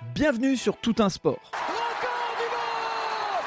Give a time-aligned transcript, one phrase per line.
[0.00, 1.50] Bienvenue sur Tout un sport.
[1.52, 3.42] Record du monde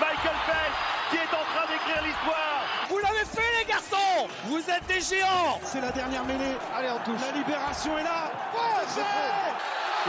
[0.00, 0.78] Michael Phelps
[1.10, 2.60] qui est en train d'écrire l'histoire.
[2.90, 6.56] Vous l'avez fait les garçons Vous êtes des géants C'est la dernière mêlée.
[6.76, 7.20] Allez, on touche.
[7.26, 8.30] La libération est là.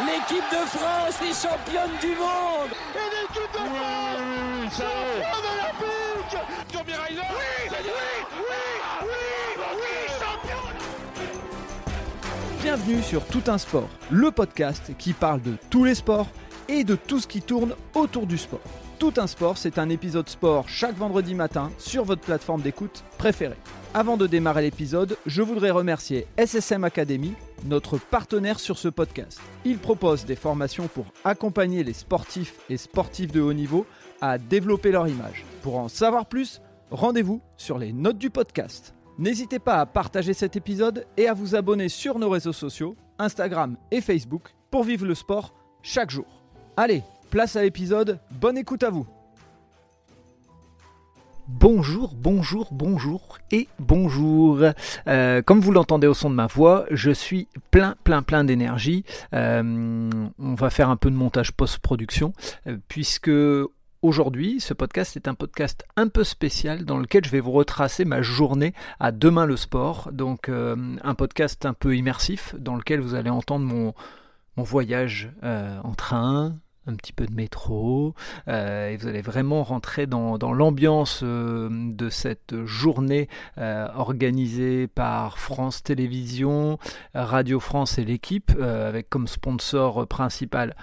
[0.06, 6.38] L'équipe de France est championne du monde Et l'équipe de France championne olympique
[6.74, 7.78] Tommy oui, oui,
[8.36, 8.65] oui,
[12.66, 16.28] Bienvenue sur Tout un sport, le podcast qui parle de tous les sports
[16.68, 18.60] et de tout ce qui tourne autour du sport.
[18.98, 23.60] Tout un sport, c'est un épisode sport chaque vendredi matin sur votre plateforme d'écoute préférée.
[23.94, 29.40] Avant de démarrer l'épisode, je voudrais remercier SSM Academy, notre partenaire sur ce podcast.
[29.64, 33.86] Il propose des formations pour accompagner les sportifs et sportifs de haut niveau
[34.22, 35.46] à développer leur image.
[35.62, 38.96] Pour en savoir plus, rendez-vous sur les notes du podcast.
[39.18, 43.78] N'hésitez pas à partager cet épisode et à vous abonner sur nos réseaux sociaux, Instagram
[43.90, 46.26] et Facebook, pour vivre le sport chaque jour.
[46.76, 49.08] Allez, place à l'épisode, bonne écoute à vous
[51.48, 54.60] Bonjour, bonjour, bonjour et bonjour.
[55.08, 59.06] Euh, comme vous l'entendez au son de ma voix, je suis plein, plein, plein d'énergie.
[59.34, 62.34] Euh, on va faire un peu de montage post-production,
[62.68, 63.32] euh, puisque
[64.06, 68.06] Aujourd'hui, ce podcast est un podcast un peu spécial dans lequel je vais vous retracer
[68.06, 70.10] ma journée à demain le sport.
[70.12, 73.96] Donc euh, un podcast un peu immersif dans lequel vous allez entendre mon,
[74.58, 76.54] voyage euh, en train,
[76.86, 78.14] un petit peu de métro,
[78.48, 86.78] euh, et vous allez vraiment rentrer dans, l'ambiance de cette journée organisée par France Télévisions,
[87.16, 90.76] Radio France et l'équipe, avec comme sponsor principal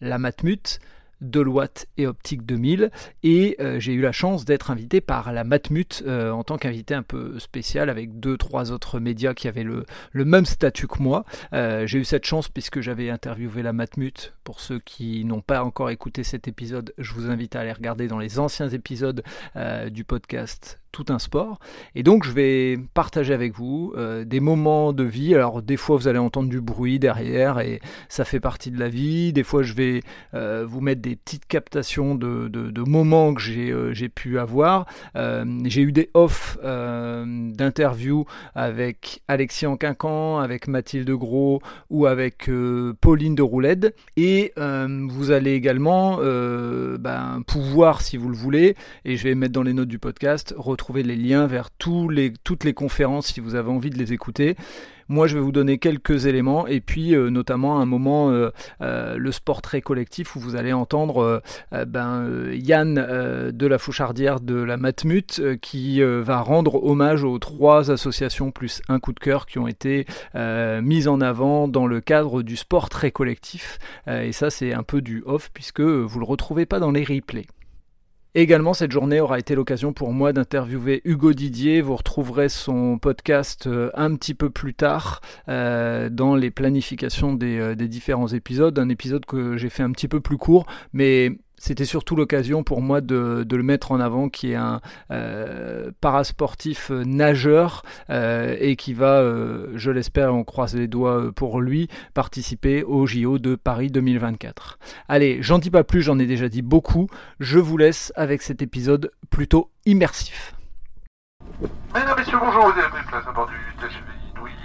[0.00, 0.78] la Matmut.
[1.20, 2.90] Deloitte et Optique 2000
[3.22, 6.94] et euh, j'ai eu la chance d'être invité par la Matmut euh, en tant qu'invité
[6.94, 11.24] un peu spécial avec deux trois autres médias qui avaient le, même statut que moi.
[11.52, 14.34] Euh, j'ai eu cette chance puisque j'avais interviewé la Matmut.
[14.44, 18.08] Pour ceux qui n'ont pas encore écouté cet épisode, je vous invite à aller regarder
[18.08, 19.22] dans les anciens épisodes
[19.90, 21.58] du podcast tout un sport.
[21.94, 25.34] Et donc je vais partager avec vous euh, des moments de vie.
[25.34, 28.88] Alors des fois vous allez entendre du bruit derrière et ça fait partie de la
[28.88, 29.32] vie.
[29.32, 30.02] Des fois je vais
[30.34, 34.86] euh, vous mettre des petites captations de, de, moments que j'ai euh, pu avoir.
[35.14, 38.24] j'ai eu des off d'interviews
[38.54, 42.50] avec Alexis Anquincan, avec Mathilde Gros ou avec
[43.00, 43.94] Pauline de Roulette.
[44.16, 49.62] Et vous allez également ben, pouvoir, si vous le voulez, et je vais mettre dans
[49.62, 53.56] les notes du podcast, retrouver les liens vers tous les, toutes les conférences si vous
[53.56, 54.54] avez envie de les écouter.
[55.10, 58.50] Moi, je vais vous donner quelques éléments et puis euh, notamment un moment, euh,
[58.82, 61.42] euh, le sport très collectif où vous allez entendre
[61.86, 68.50] ben, Yann de la Fouchardière de la Matmut qui va rendre hommage aux trois associations
[68.50, 72.56] plus un coup de cœur qui ont été mises en avant dans le cadre du
[72.56, 73.78] sport très collectif.
[74.06, 77.46] et ça, c'est un peu du off puisque vous le retrouvez pas dans les replays.
[78.34, 81.80] Également, cette journée aura été l'occasion pour moi d'interviewer Hugo Didier.
[81.80, 87.74] Vous retrouverez son podcast euh, un petit peu plus tard euh, dans les planifications euh,
[87.74, 88.78] des, différents épisodes.
[88.78, 92.80] Un épisode que j'ai fait un petit peu plus court, mais c'était surtout l'occasion pour
[92.80, 94.80] moi de, le mettre en avant, qui est un
[95.10, 101.60] euh, parasportif nageur euh, et qui va, euh, je l'espère, on croise les doigts pour
[101.60, 104.78] lui, participer au JO de Paris 2024.
[105.08, 107.08] Allez, j'en dis pas plus, j'en ai déjà dit beaucoup.
[107.40, 110.54] Je vous laisse avec cet épisode plutôt immersif.
[111.94, 114.18] Mesdames, Messieurs, bonjour, vous avez pris place à bord du TGV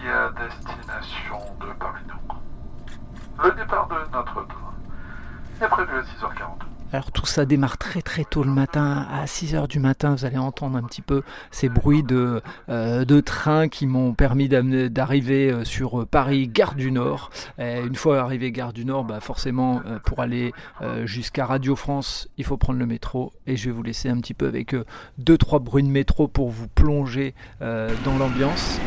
[0.09, 2.41] à destination de Paris-Tours.
[3.43, 4.73] Le départ de notre train
[5.61, 6.72] est prévu à 6h40.
[6.93, 10.37] Alors tout ça démarre très très tôt le matin, à 6h du matin, vous allez
[10.37, 12.39] entendre un petit peu ces bruits de,
[12.69, 17.31] euh, de train qui m'ont permis d'arriver sur Paris, gare du Nord.
[17.57, 22.29] Une fois arrivé gare du Nord, bah forcément euh, pour aller euh, jusqu'à Radio France,
[22.37, 23.33] il faut prendre le métro.
[23.47, 24.75] Et je vais vous laisser un petit peu avec
[25.17, 28.79] deux trois bruits de métro pour vous plonger dans l'ambiance.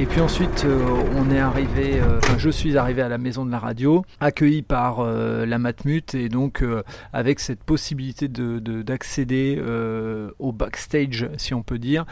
[0.00, 0.82] Et puis ensuite, euh,
[1.18, 4.62] on est arrivé, euh, enfin, je suis arrivé à la maison de la radio, accueilli
[4.62, 6.64] par euh, la Matmut et donc
[7.12, 12.06] avec cette possibilité d'accéder de, de, au backstage, si on peut dire,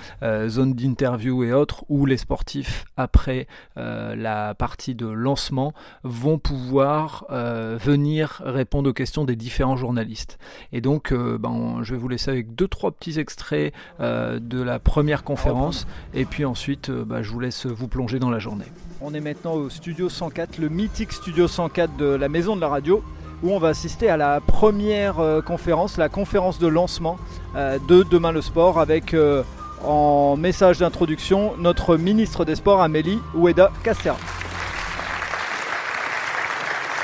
[0.49, 3.46] zone d'interview et autres, où les sportifs, après
[3.76, 5.73] la partie de lancement,
[6.05, 10.38] vont pouvoir venir répondre aux questions des différents journalistes.
[10.73, 15.25] Et donc, ben, je vais vous laisser avec deux, trois petits extraits de la première
[15.25, 18.64] conférence, et puis ensuite, ben, je vous laisse vous plonger dans la journée.
[19.00, 22.69] On est maintenant au studio 104, le mythique studio 104 de la maison de la
[22.69, 23.02] radio,
[23.42, 27.16] où on va assister à la première euh, conférence, la conférence de lancement
[27.54, 29.44] euh, de Demain le sport, avec euh,
[29.84, 34.16] en message d'introduction notre ministre des Sports Amélie Oueda Castera.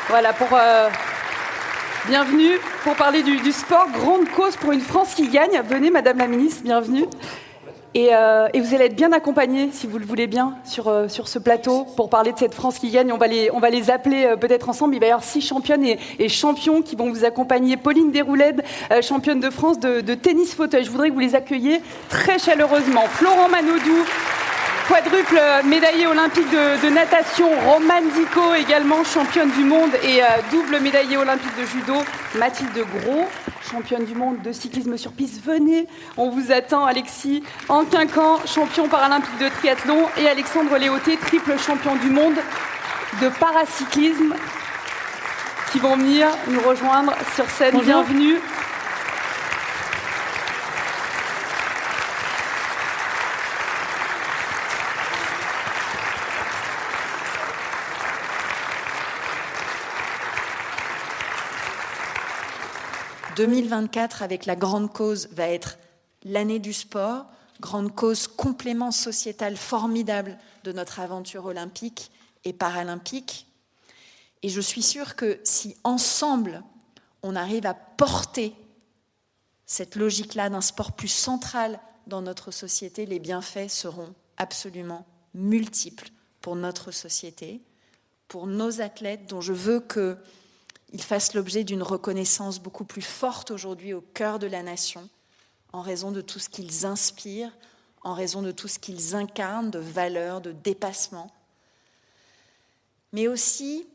[0.08, 0.48] Voilà pour
[2.08, 5.62] bienvenue pour parler du, du sport, grande cause pour une France qui gagne.
[5.68, 7.06] Venez Madame la ministre, bienvenue.
[7.96, 11.06] Et, euh, et, vous allez être bien accompagnés, si vous le voulez bien, sur, euh,
[11.06, 13.12] sur ce plateau pour parler de cette France qui gagne.
[13.12, 14.96] On va les, on va les appeler euh, peut-être ensemble.
[14.96, 17.76] Il va y avoir six championnes et, et champions qui vont vous accompagner.
[17.76, 20.84] Pauline Déroulède, euh, championne de France de, de, tennis fauteuil.
[20.84, 23.02] Je voudrais que vous les accueilliez très chaleureusement.
[23.02, 24.04] Florent Manodou,
[24.88, 27.48] quadruple médaillée olympique de, de, natation.
[27.66, 31.94] Romane Dico, également championne du monde et euh, double médaillée olympique de judo.
[32.36, 33.28] Mathilde Gros,
[33.70, 35.42] championne du monde de cyclisme sur piste.
[35.44, 35.86] Venez,
[36.16, 36.84] on vous attend.
[36.84, 40.08] Alexis Anquincan, champion paralympique de triathlon.
[40.18, 42.36] Et Alexandre Léoté, triple champion du monde
[43.20, 44.34] de paracyclisme,
[45.72, 47.72] qui vont venir nous rejoindre sur scène.
[47.72, 48.02] Bonjour.
[48.02, 48.38] Bienvenue.
[63.36, 65.78] «2024 avec la grande cause va être
[66.22, 67.26] l'année du sport,
[67.60, 72.10] grande cause complément sociétal formidable de notre aventure olympique
[72.44, 73.46] et paralympique.
[74.42, 76.62] Et je suis sûre que si ensemble
[77.22, 78.54] on arrive à porter
[79.66, 86.10] cette logique-là d'un sport plus central dans notre société, les bienfaits seront absolument multiples
[86.42, 87.62] pour notre société,
[88.28, 89.80] pour nos athlètes, dont je veux
[90.94, 95.08] qu'ils fassent l'objet d'une reconnaissance beaucoup plus forte aujourd'hui au cœur de la nation,
[95.72, 97.50] en raison de tout ce qu'ils inspirent,
[98.02, 101.32] en raison de tout ce qu'ils incarnent, de valeurs, de dépassement,
[103.12, 103.88] mais aussi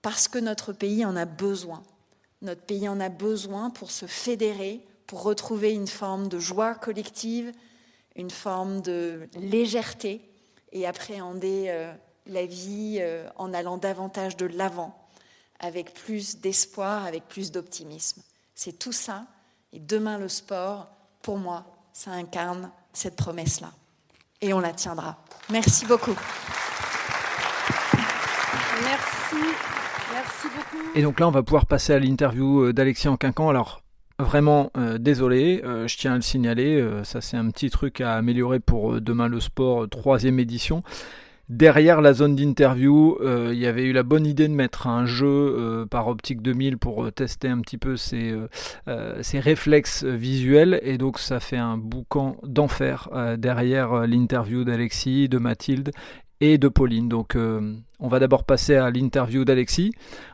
[0.00, 1.82] parce que notre pays en a besoin.
[2.40, 7.52] Notre pays en a besoin pour se fédérer, pour retrouver une forme de joie collective,
[8.14, 10.22] une forme de légèreté
[10.72, 11.92] et appréhender euh,
[12.24, 15.05] la vie euh, en allant davantage de l'avant,
[15.60, 18.22] avec plus d'espoir, avec plus d'optimisme.
[18.54, 19.26] C'est tout ça.
[19.72, 20.88] Et demain, le sport,
[21.22, 23.72] pour moi, ça incarne cette promesse-là.
[24.40, 25.16] Et on la tiendra.
[25.50, 26.16] Merci beaucoup.
[28.82, 29.36] Merci.
[30.12, 30.84] Merci beaucoup.
[30.94, 33.48] Et donc là, on va pouvoir passer à l'interview d'Alexis Anquincan.
[33.48, 33.82] Alors,
[34.18, 38.00] vraiment euh, désolé, euh, je tiens à le signaler, euh, ça c'est un petit truc
[38.00, 40.82] à améliorer pour demain le sport, troisième édition.
[41.48, 45.86] Derrière la zone d'interview, il y avait eu la bonne idée de mettre un jeu
[45.90, 48.34] par Optique 2000 pour tester un petit peu ses,
[49.34, 50.80] réflexes visuels.
[50.82, 53.08] Et donc ça fait un boucan d'enfer
[53.38, 55.92] derrière l'interview d'Alexis, de Mathilde
[56.40, 57.08] et de Pauline.
[57.08, 59.92] Donc euh, on va d'abord passer à l'interview d'Alexis,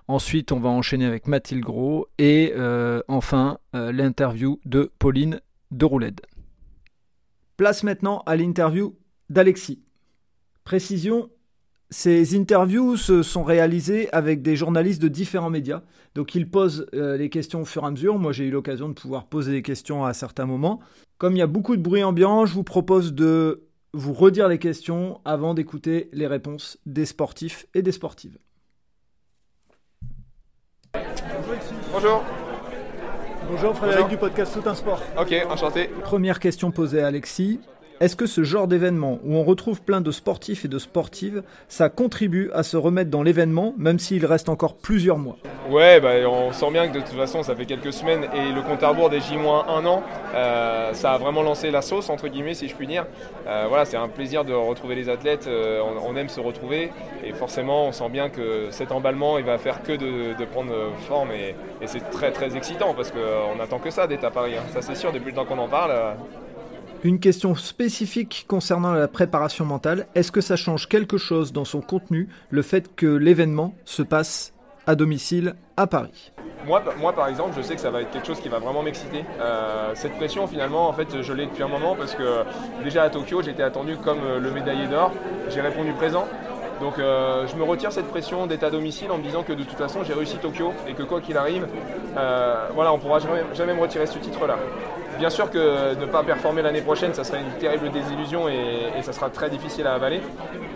[0.09, 5.85] ensuite on va enchaîner avec Mathilde Gros et euh, enfin euh, l'interview de Pauline de
[5.85, 6.23] Roulette.
[7.57, 8.97] Place maintenant à l'interview
[9.31, 9.83] d'Alexis.
[10.65, 11.29] Précision,
[11.91, 15.83] ces interviews se sont réalisées avec des journalistes de différents médias.
[16.15, 18.19] Donc ils posent les questions au fur et à mesure.
[18.19, 20.81] Moi j'ai eu l'occasion de pouvoir poser des questions à certains moments.
[21.19, 24.59] Comme il y a beaucoup de bruit ambiant, je vous propose de vous redire les
[24.59, 28.39] questions avant d'écouter les réponses des sportifs et des sportives.
[31.93, 32.25] Bonjour.
[33.51, 34.09] Bonjour Frédéric Bonjour.
[34.09, 35.03] du podcast Tout un sport.
[35.19, 35.89] Ok, enchanté.
[36.03, 37.61] Première question posée à Alexis.
[38.03, 41.89] Est-ce que ce genre d'événement où on retrouve plein de sportifs et de sportives, ça
[41.89, 45.37] contribue à se remettre dans l'événement, même s'il reste encore plusieurs mois?
[45.71, 48.61] Ouais, bah, on sent bien que de toute façon, ça fait quelques semaines et le
[48.63, 50.03] compte à rebours des J-1 an,
[50.35, 53.07] euh, ça a vraiment lancé la sauce, entre guillemets, si je puis dire.
[53.47, 56.91] Euh, voilà, c'est un plaisir de retrouver les athlètes, euh, on, aime se retrouver
[57.25, 60.73] et forcément, on sent bien que cet emballement, il va faire que de, prendre
[61.07, 61.55] forme et,
[61.87, 64.55] c'est très très excitant parce qu'on attend que ça d'être à Paris.
[64.59, 64.65] Hein.
[64.75, 65.93] Ça, c'est sûr, depuis le temps qu'on en parle.
[67.05, 70.07] Une question spécifique concernant la préparation mentale.
[70.15, 74.55] Est-ce que ça change quelque chose dans son contenu, le fait que l'événement se passe
[74.87, 76.31] à domicile à Paris?
[76.65, 76.81] Moi,
[77.13, 79.25] par exemple, je sais que ça va être quelque chose qui va vraiment m'exciter.
[79.41, 82.45] Euh, cette pression, finalement, en fait, je l'ai depuis un moment parce que
[82.85, 85.11] déjà à Tokyo, j'étais attendu comme le médaillé d'or.
[85.49, 86.29] J'ai répondu présent.
[86.81, 89.63] Donc euh, je me retire cette pression d'être à domicile en me disant que de
[89.63, 91.69] toute façon j'ai réussi Tokyo et que quoi qu'il arrive,
[92.17, 94.59] euh, voilà, on pourra jamais, jamais me retirer ce titre-là.
[95.19, 99.13] Bien sûr que ne pas performer l'année prochaine, ça serait une terrible désillusion et, ça
[99.13, 100.21] sera très difficile à avaler.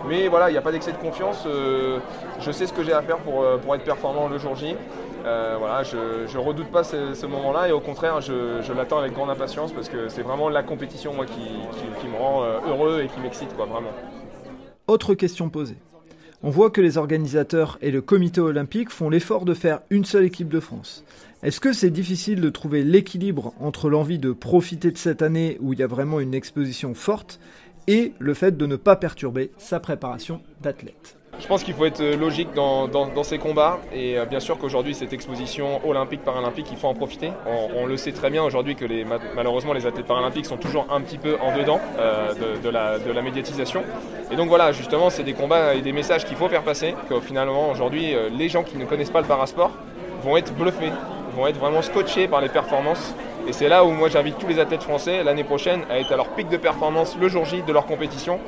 [0.07, 1.43] Mais voilà, il n'y a pas d'excès de confiance.
[1.45, 1.99] Euh,
[2.39, 4.75] je sais ce que j'ai à faire pour, pour être performant le jour J.
[5.25, 9.29] Euh, voilà, je ne redoute pas ce, moment-là et au contraire, je, l'attends avec grande
[9.29, 13.07] impatience parce que c'est vraiment la compétition moi, qui, qui, qui me rend heureux et
[13.07, 13.91] qui m'excite, quoi, vraiment.
[14.87, 15.77] Autre question posée.
[16.43, 20.25] On voit que les organisateurs et le comité olympique font l'effort de faire une seule
[20.25, 21.03] équipe de France.
[21.41, 25.73] Est-ce que c'est difficile de trouver l'équilibre entre l'envie de profiter de cette année où
[25.73, 27.39] il y a vraiment une exposition forte
[27.87, 31.16] et le fait de ne pas perturber sa préparation d'athlète?
[31.39, 34.93] Je pense qu'il faut être euh, logique dans, ces combats et euh, bien sûr qu'aujourd'hui
[34.93, 37.31] cette exposition olympique paralympique il faut en profiter.
[37.75, 38.85] On, le sait très bien aujourd'hui que
[39.35, 43.11] malheureusement les athlètes paralympiques sont toujours un petit peu en dedans euh, de, la, de,
[43.11, 43.83] la, médiatisation.
[44.31, 46.95] Et donc voilà justement c'est des combats et des messages qu'il faut faire passer.
[47.09, 49.71] Que finalement aujourd'hui les gens qui ne connaissent pas le parasport
[50.23, 50.91] vont être bluffés,
[51.35, 53.13] vont être vraiment scotchés par les performances
[53.47, 56.17] et c'est là où moi j'invite tous les athlètes français l'année prochaine à être à
[56.17, 58.39] leur pic de performance le jour J de leur compétition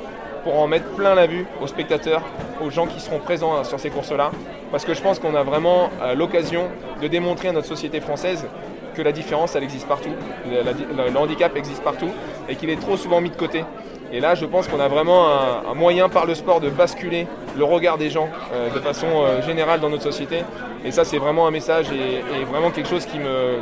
[0.44, 2.22] pour en mettre plein la vue aux spectateurs,
[2.64, 4.30] aux gens qui seront présents sur ces courses-là.
[4.70, 6.68] Parce que je pense qu'on a vraiment euh, l'occasion
[7.02, 8.46] de démontrer à notre société française
[8.94, 10.10] que la différence, elle existe partout,
[10.46, 12.10] le, handicap existe partout
[12.48, 13.64] et qu'il est trop souvent mis de côté.
[14.12, 15.28] Et là, je pense qu'on a vraiment
[15.68, 19.42] un, moyen par le sport de basculer le regard des gens euh, de façon euh,
[19.42, 20.42] générale dans notre société.
[20.84, 23.58] Et ça, c'est vraiment un message et, vraiment quelque chose qui me,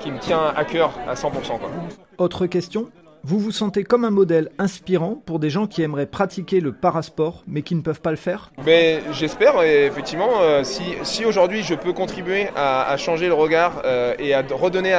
[0.00, 1.30] qui me tient à cœur à 100%.
[2.18, 2.88] Autre question?
[3.24, 7.44] Vous vous sentez comme un modèle inspirant pour des gens qui aimeraient pratiquer le parasport
[7.46, 11.74] mais qui ne peuvent pas le faire Mais j'espère effectivement euh, si, si aujourd'hui je
[11.74, 14.94] peux contribuer à, changer le regard euh, et à redonner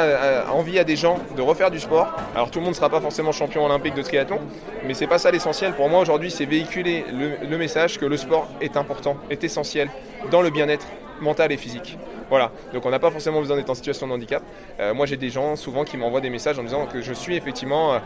[0.50, 2.15] envie à des gens de refaire du sport.
[2.34, 4.39] Alors tout le monde ne sera pas forcément champion olympique de triathlon,
[4.86, 5.74] mais c'est pas ça l'essentiel.
[5.74, 9.89] Pour moi aujourd'hui c'est véhiculer le message que le sport est important, est essentiel
[10.32, 10.88] dans le bien-être
[11.22, 11.98] mental et physique.
[12.30, 14.44] Voilà, donc on n'a pas forcément besoin d'être en situation de handicap.
[14.80, 17.36] Euh, moi j'ai des gens souvent qui m'envoient des messages en disant que je suis
[17.36, 18.00] effectivement euh,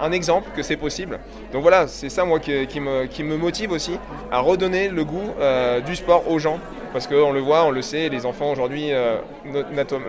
[0.00, 1.18] un, exemple, que c'est possible.
[1.52, 3.98] Donc voilà, c'est ça moi qui, me, motive aussi
[4.30, 6.58] à redonner le goût euh, du sport aux gens.
[6.92, 8.90] Parce qu'on le voit, on le sait, les enfants aujourd'hui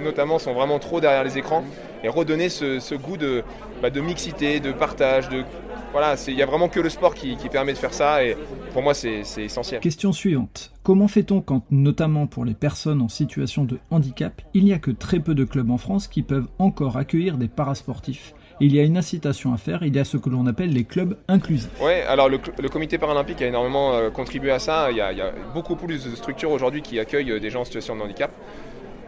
[0.01, 1.65] notamment sont vraiment trop derrière les écrans.
[2.03, 3.43] Et redonner ce, goût de,
[3.81, 5.43] bah, de mixité, de partage, de
[5.91, 8.35] voilà, il n'y a vraiment que le sport qui, permet de faire ça et
[8.73, 9.79] pour moi c'est essentiel.
[9.79, 10.71] Question suivante.
[10.83, 14.91] Comment fait-on quand, notamment pour les personnes en situation de handicap, il n'y a que
[14.91, 18.33] très peu de clubs en France qui peuvent encore accueillir des parasportifs?
[18.59, 20.83] Il y a une incitation à faire, il y a ce que l'on appelle les
[20.83, 21.69] clubs inclusifs.
[21.79, 22.39] Oui, alors le,
[22.69, 24.89] comité paralympique a énormément euh, contribué à ça.
[24.89, 27.51] Il y, a, il y a beaucoup plus de structures aujourd'hui qui accueillent euh, des
[27.51, 28.31] gens en situation de handicap.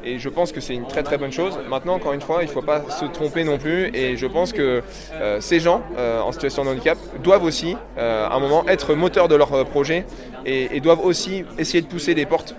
[0.04, 1.60] Et je pense que c'est une très très bonne chose.
[1.68, 3.92] Maintenant, encore une fois, il ne faut pas se tromper non plus.
[3.94, 4.82] Et je pense que
[5.14, 8.96] euh, ces gens euh, en situation de handicap doivent aussi, euh, à un moment, être
[8.96, 10.06] moteurs de leur projet
[10.46, 12.56] et, doivent aussi essayer de pousser les portes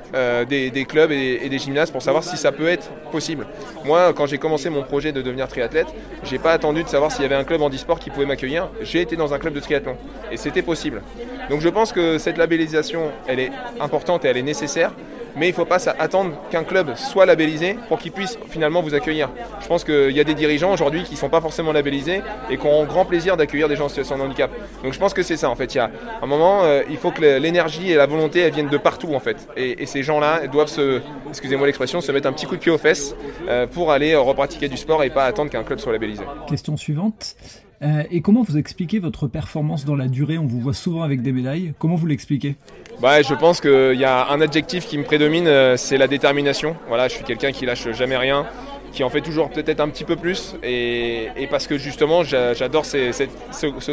[0.48, 3.46] des, clubs et, des gymnases pour savoir si ça peut être possible.
[3.84, 5.86] Moi, quand j'ai commencé mon projet de devenir triathlète,
[6.24, 8.68] j'ai pas attendu de savoir s'il y avait un club handisport qui pouvait m'accueillir.
[8.82, 9.96] J'ai été dans un club de triathlon
[10.30, 11.02] et c'était possible.
[11.48, 14.92] Donc je pense que cette labellisation, elle est importante et elle est nécessaire
[15.36, 18.94] mais il ne faut pas attendre qu'un club soit labellisé pour qu'il puisse finalement vous
[18.94, 19.30] accueillir.
[19.60, 22.56] Je pense qu'il y a des dirigeants aujourd'hui qui ne sont pas forcément labellisés et
[22.56, 24.50] qui ont grand plaisir d'accueillir des gens en situation de handicap.
[24.82, 25.74] Donc je pense que c'est ça en fait.
[25.74, 25.90] Il y a
[26.22, 29.48] un moment, euh, il faut que l'énergie et la volonté viennent de partout en fait.
[29.56, 32.78] Et, ces gens-là doivent se, excusez-moi l'expression, se mettre un petit coup de pied aux
[32.78, 33.16] fesses
[33.48, 36.22] euh, pour aller repratiquer du sport et pas attendre qu'un club soit labellisé.
[36.46, 37.34] Question suivante.
[37.82, 40.36] Euh, et comment vous expliquez votre performance dans la durée?
[40.36, 41.72] On vous voit souvent avec des médailles.
[41.78, 42.56] Comment vous l'expliquez?
[43.00, 46.76] Bah, Je pense qu'il y a un adjectif qui me prédomine, euh, c'est la détermination.
[46.88, 48.44] Voilà, je suis quelqu'un qui lâche jamais rien,
[48.92, 50.56] qui en fait toujours peut-être un petit peu plus.
[50.62, 53.12] Et, parce que justement, j'adore ce,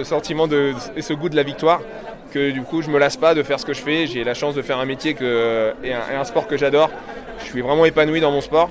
[0.04, 1.82] sentiment de, et ce goût de la victoire,
[2.32, 4.06] que du coup, je me lasse pas de faire ce que je fais.
[4.06, 6.90] J'ai la chance de faire un métier que, et un sport que j'adore.
[7.40, 8.70] Je suis vraiment épanoui dans mon sport.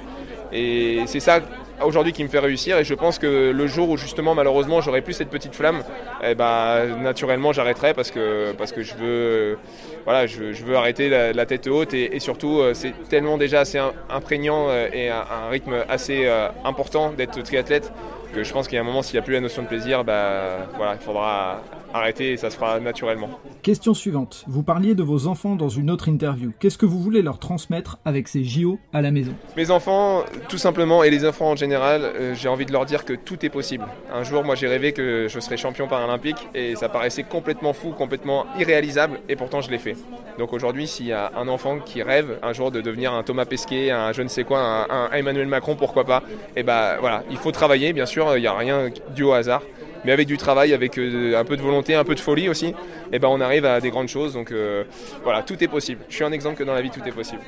[0.53, 1.41] Et c'est ça
[1.83, 5.03] aujourd'hui qui me fait réussir et je pense que le jour où justement malheureusement j'aurai
[5.03, 5.83] plus cette petite flamme,
[6.23, 9.59] eh ben, naturellement j'arrêterai parce que, parce que je veux,
[10.05, 13.81] voilà, je, veux arrêter la, tête haute et, surtout euh, c'est tellement déjà assez
[14.11, 17.93] imprégnant euh, et un, rythme assez euh, important d'être triathlète
[18.35, 19.69] que je pense qu'il y a un moment s'il n'y a plus la notion de
[19.69, 21.63] plaisir, bah, voilà, il faudra
[21.97, 23.31] arrêter et ça se fera naturellement.
[23.63, 24.45] Question suivante.
[24.47, 26.53] Vous parliez de vos enfants dans une autre interview.
[26.59, 29.33] Qu'est-ce que vous voulez leur transmettre avec ces JO à la maison?
[29.57, 33.05] Mes enfants, tout simplement, et les enfants en général, euh, j'ai envie de leur dire
[33.05, 33.85] que tout est possible.
[34.13, 37.91] Un jour, moi j'ai rêvé que je serais champion paralympique et ça paraissait complètement fou,
[37.91, 39.97] complètement irréalisable et pourtant je l'ai fait.
[40.39, 43.45] Donc aujourd'hui, s'il y a un enfant qui rêve un jour de devenir un Thomas
[43.45, 47.23] Pesquet, un je ne sais quoi, un, Emmanuel Macron, pourquoi pas, et eh ben voilà,
[47.31, 49.63] il faut travailler, bien sûr, il n'y a rien dû au hasard
[50.05, 52.67] mais avec du travail, avec euh, un peu de volonté, un peu de folie aussi,
[52.67, 52.75] et
[53.13, 54.35] eh ben on arrive à des grandes choses.
[54.35, 54.85] Donc euh,
[55.23, 56.03] voilà, tout est possible.
[56.09, 57.43] Je suis un exemple que dans la vie tout est possible.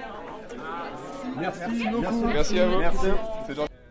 [1.41, 1.61] Merci,
[2.33, 2.81] Merci à vous.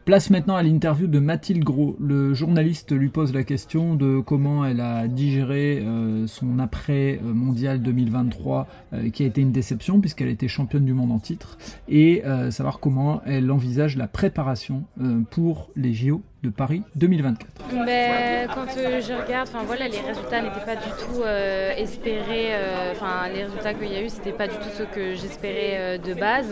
[0.04, 1.98] Place maintenant à l'interview de Mathilde Gros.
[2.00, 7.82] Le journaliste lui pose la question de comment elle a digéré euh, son après mondial
[7.82, 8.68] 2023
[9.12, 11.58] qui a été une déception puisqu'elle était championne du monde en titre
[11.90, 14.84] et savoir comment elle envisage la préparation
[15.30, 17.48] pour les JO Paris 2024
[17.86, 22.50] ben, Quand euh, je regarde, voilà, les résultats n'étaient pas du tout euh, espérés.
[22.51, 26.00] euh, Enfin, les résultats qu'il y a eu, c'était pas du tout ce que j'espérais
[26.00, 26.48] de base.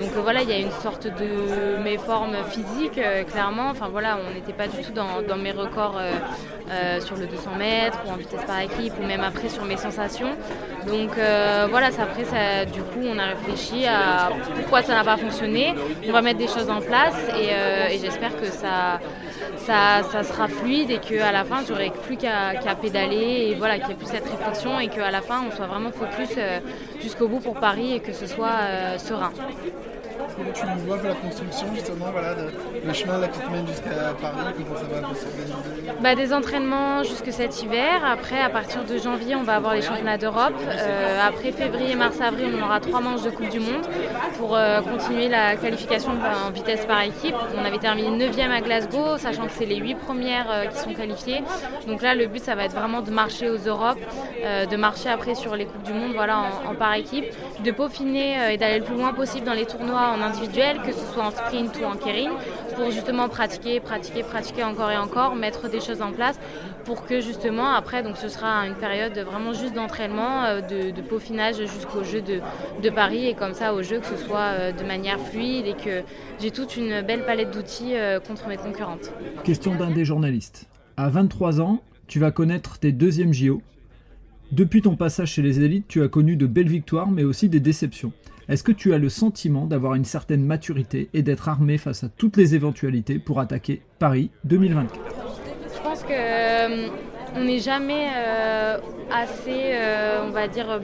[0.00, 3.00] Donc voilà, il y a une sorte de méforme physique,
[3.30, 3.70] clairement.
[3.70, 6.00] Enfin voilà, on n'était pas du tout dans, mes records
[7.00, 10.30] sur le 200 mètres ou en vitesse par équipe ou même après sur mes sensations.
[10.86, 11.10] Donc
[11.70, 15.74] voilà, ça, après, ça, du coup, on a réfléchi à pourquoi ça n'a pas fonctionné.
[16.06, 19.00] On va mettre des choses en place et j'espère que ça,
[19.56, 23.88] ça, sera fluide et qu'à la fin, j'aurai plus qu'à qu'à pédaler et voilà, qu'il
[23.88, 26.60] n'y ait plus cette réflexion et qu'à la fin, on soit vraiment focus euh,
[27.00, 29.32] jusqu'au bout pour Paris et que ce soit euh, serein.
[30.36, 32.50] Comment tu vois la construction justement, voilà, de-
[32.86, 33.90] le chemin là, qui te mène jusqu'à
[34.20, 35.92] Paris, comment ça va s'organiser?
[36.00, 38.04] Bah, des entraînements jusque cet hiver.
[38.04, 40.52] Après, à partir de janvier, on va avoir les championnats d'Europe.
[40.68, 43.86] Euh, après février, mars, avril, on aura trois manches de Coupe du Monde
[44.38, 46.10] pour euh, continuer la qualification
[46.46, 47.34] en vitesse par équipe.
[47.58, 50.92] On avait terminé 9e à Glasgow, sachant que c'est les 8 premières euh, qui sont
[50.92, 51.42] qualifiées.
[51.86, 53.98] Donc là, le but, ça va être vraiment de marcher aux Europes,
[54.70, 57.24] de marcher après sur les Coupes du Monde voilà, en, en par équipe,
[57.64, 61.04] de peaufiner et d'aller le plus loin possible dans les tournois en individuel, que ce
[61.12, 62.32] soit en sprint ou en keirin,
[62.76, 66.38] pour justement pratiquer, pratiquer, pratiquer encore et encore, mettre des choses en place
[66.84, 71.56] pour que justement après, donc ce sera une période vraiment juste d'entraînement, euh, de, peaufinage
[71.56, 75.18] jusqu'aux Jeux de, Paris et comme ça aux Jeux que ce soit euh, de manière
[75.18, 76.02] fluide et que
[76.40, 79.12] j'ai toute une belle palette d'outils euh, contre mes concurrentes.
[79.44, 80.66] Question d'un des journalistes.
[80.96, 83.60] À 23 ans, tu vas connaître tes deuxièmes JO.
[84.52, 87.60] Depuis ton passage chez les élites, tu as connu de belles victoires, mais aussi des
[87.60, 88.12] déceptions.
[88.48, 92.08] Est-ce que tu as le sentiment d'avoir une certaine maturité et d'être armé face à
[92.08, 95.00] toutes les éventualités pour attaquer Paris 2024
[95.74, 96.86] Je pense que euh,
[97.34, 98.78] on n'est jamais euh,
[99.12, 100.80] assez, euh, on va dire,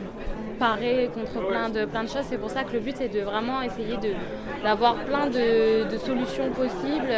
[0.59, 2.25] paré contre plein de, plein de choses.
[2.29, 3.97] C'est pour ça que le but, c'est de vraiment essayer
[4.65, 7.15] d'avoir plein de, solutions possibles.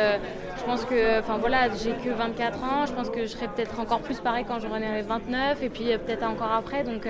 [0.59, 2.85] Je pense que, enfin voilà, j'ai que 24 ans.
[2.85, 6.25] Je pense que je serai peut-être encore plus pareil quand j'aurai 29 et puis peut-être
[6.25, 6.85] encore après.
[6.85, 7.09] Donc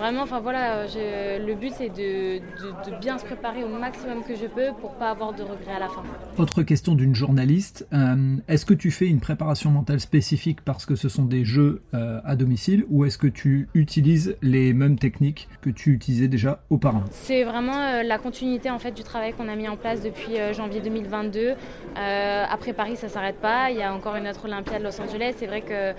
[0.00, 4.34] vraiment, enfin voilà, le but, c'est de, de- de bien se préparer au maximum que
[4.34, 6.02] je peux pour pas avoir de regrets à la fin.
[6.38, 7.86] Autre question d'une journaliste.
[7.92, 11.82] euh, est-ce que tu fais une préparation mentale spécifique parce que ce sont des jeux
[11.94, 16.60] euh, à domicile ou est-ce que tu utilises les mêmes techniques que tu utilisais déjà
[16.70, 17.04] auparavant?
[17.10, 20.36] C'est vraiment euh, la continuité en fait du travail qu'on a mis en place depuis
[20.54, 21.54] janvier 2022.
[21.98, 23.70] Euh, après Paris, ça s'arrête pas.
[23.70, 25.34] Il y a encore une autre Olympiade Los Angeles.
[25.36, 25.92] C'est vrai que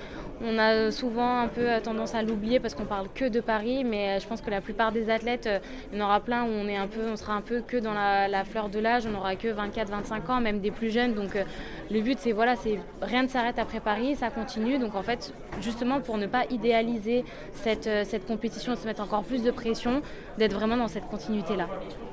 [0.44, 3.91] on a souvent un peu tendance à l'oublier parce qu'on parle que de Paris, mais
[3.98, 5.60] euh, je pense que la plupart des athlètes, euh,
[5.92, 7.94] il y en aura plein où on un peu, on sera un peu que dans
[7.94, 9.06] la, fleur de l'âge.
[9.06, 11.14] On n'aura que 24-25 ans, même des plus jeunes.
[11.14, 11.44] Donc euh,
[11.90, 12.56] le but, c'est voilà,
[13.02, 14.78] rien ne s'arrête après Paris, ça continue.
[14.78, 19.44] Donc en fait, justement pour ne pas idéaliser cette, cette compétition se mettre encore plus
[19.44, 20.02] de pression,
[20.38, 21.68] d'être vraiment dans cette continuité-là.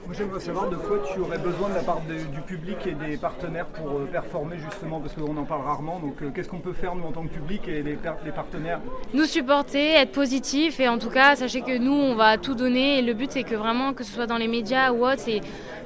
[0.09, 2.93] Moi j'aimerais savoir de quoi tu aurais besoin de la part de- du public et
[2.93, 5.99] des partenaires pour euh, performer justement, parce qu'on en parle rarement.
[6.01, 7.99] Donc euh, qu'est-ce qu'on peut faire nous en tant que public et les
[8.35, 8.81] partenaires?
[9.13, 13.01] Nous supporter, être positif et en tout cas sachez que nous on va tout donner
[13.01, 15.43] et le but c'est que vraiment que ce soit dans les médias ou autre c'est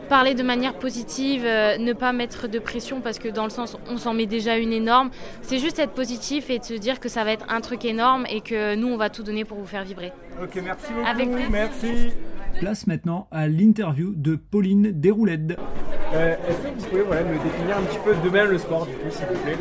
[0.08, 3.76] parler de manière positive, euh, ne pas mettre de pression parce que dans le sens
[3.90, 5.10] on s'en met déjà une énorme,
[5.42, 8.24] c'est juste être positif et de se dire que ça va être un truc énorme
[8.30, 10.12] et que nous on va tout donner pour vous faire vibrer.
[10.40, 11.08] Ok, merci beaucoup.
[11.08, 11.50] Avec plaisir.
[11.50, 12.12] Merci.
[12.58, 15.56] Place maintenant à l'interview de Pauline Déroulède.
[16.14, 18.92] Euh, Est-ce que vous pouvez voilà, me définir un petit peu demain le sport, du
[18.92, 19.56] coup, s'il vous plaît?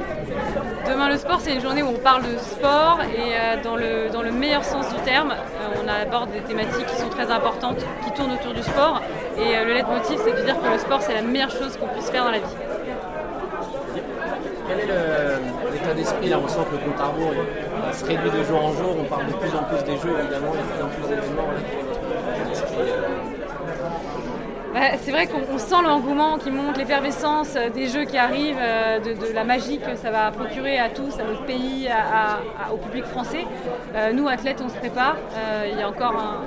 [0.88, 4.12] Demain le sport, c'est une journée où on parle de sport et euh, dans, le,
[4.12, 7.77] dans le meilleur sens du terme, euh, on aborde des thématiques qui sont très importantes,
[8.04, 9.01] qui tournent autour du sport.
[9.38, 11.88] Et euh, le leitmotiv, c'est de dire que le sport, c'est la meilleure chose qu'on
[11.88, 12.56] puisse faire dans la vie.
[14.67, 17.34] Quel est l'état d'esprit là On sent que le compte à rebours
[17.93, 18.95] se réduit de jour en jour.
[18.99, 20.88] On parle de plus en plus des jeux, évidemment, il y a de plus en
[20.88, 21.49] plus d'événements.
[24.74, 28.56] Bah, c'est vrai qu'on on sent l'engouement qui monte, l'effervescence euh, des jeux qui arrivent,
[28.58, 31.89] euh, de, la magie que ça va procurer à tous, à notre pays,
[32.72, 33.46] au public français.
[33.96, 35.17] Euh, nous, athlètes, on se prépare.
[35.36, 36.41] Euh, il y a encore un,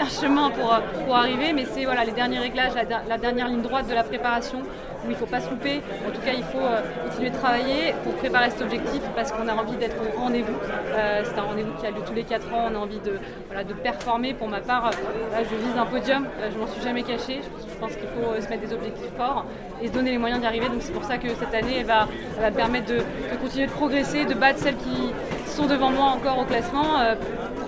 [0.00, 3.18] un chemin pour, euh, pour arriver, mais c'est voilà, les derniers réglages, la, der- la
[3.18, 5.82] dernière ligne droite de la préparation où il ne faut pas se louper.
[6.08, 9.46] En tout cas, il faut euh, continuer de travailler pour préparer cet objectif parce qu'on
[9.48, 10.54] a envie d'être au rendez-vous.
[10.94, 12.68] Euh, c'est un rendez-vous qui a lieu tous les 4 ans.
[12.72, 14.32] On a envie de, voilà, de performer.
[14.34, 14.90] Pour ma part,
[15.38, 16.26] je vise un podium.
[16.52, 17.40] Je m'en suis jamais cachée.
[17.42, 19.44] Je, pense qu'il faut se mettre des objectifs forts
[19.82, 20.68] et se donner les moyens d'y arriver.
[20.68, 22.08] Donc c'est pour ça que cette année, elle va,
[22.42, 25.12] elle permettre de, de continuer de progresser, de battre celles qui
[25.46, 26.84] sont devant moi encore au classement.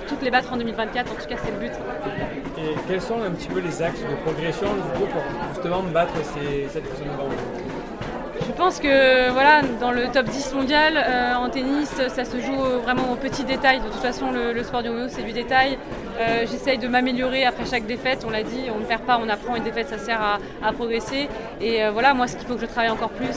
[0.07, 1.13] Toutes les battre en 2024.
[1.13, 1.73] En tout cas, c'est le but.
[2.59, 5.23] Et quels sont un petit peu les axes de progression du coup pour
[5.55, 7.07] justement battre ces, cette personne
[8.47, 12.57] Je pense que voilà, dans le top 10 mondial, euh, en tennis, ça se joue
[12.83, 13.81] vraiment au petit détail.
[13.81, 15.79] De toute façon, le, sport du haut c'est du détail.
[16.19, 18.25] Euh, j'essaye de m'améliorer après chaque défaite.
[18.27, 19.57] On l'a dit, on ne perd pas, on apprend.
[19.57, 20.21] Une défaite, ça sert
[20.63, 21.29] à, progresser.
[21.61, 23.33] Et euh, voilà, moi, ce qu'il faut que je travaille encore plus,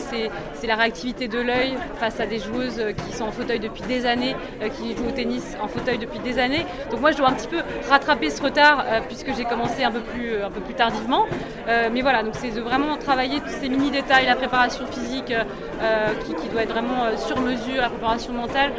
[0.53, 4.05] c'est la réactivité de l'œil face à des joueuses qui sont en fauteuil depuis des
[4.05, 4.35] années,
[4.77, 6.65] qui jouent au tennis en fauteuil depuis des années.
[6.91, 10.01] Donc moi, je dois un petit peu rattraper ce retard puisque j'ai commencé un peu
[10.01, 10.35] plus,
[10.75, 11.25] tardivement.
[11.67, 15.33] mais voilà, donc c'est de vraiment travailler tous ces mini détails, la préparation physique
[15.81, 18.71] euh, qui, doit être vraiment euh, sur mesure, la préparation mentale,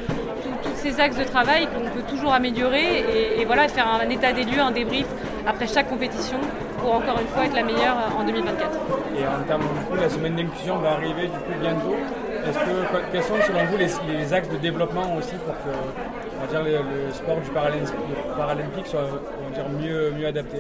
[0.63, 3.05] tous ces axes de travail qu'on peut toujours améliorer
[3.39, 5.07] et, voilà, faire un, état des lieux, un débrief
[5.47, 6.39] après chaque compétition
[6.79, 8.71] pour encore une fois être la meilleure en 2024.
[9.19, 11.97] Et en termes du coup, la semaine d'inclusion va arriver du coup bientôt.
[12.47, 15.77] Est-ce que, quels sont selon vous les, axes de développement aussi pour que
[16.37, 20.59] on va dire, le, sport du paralympique, soit on va dire, mieux, mieux adapté?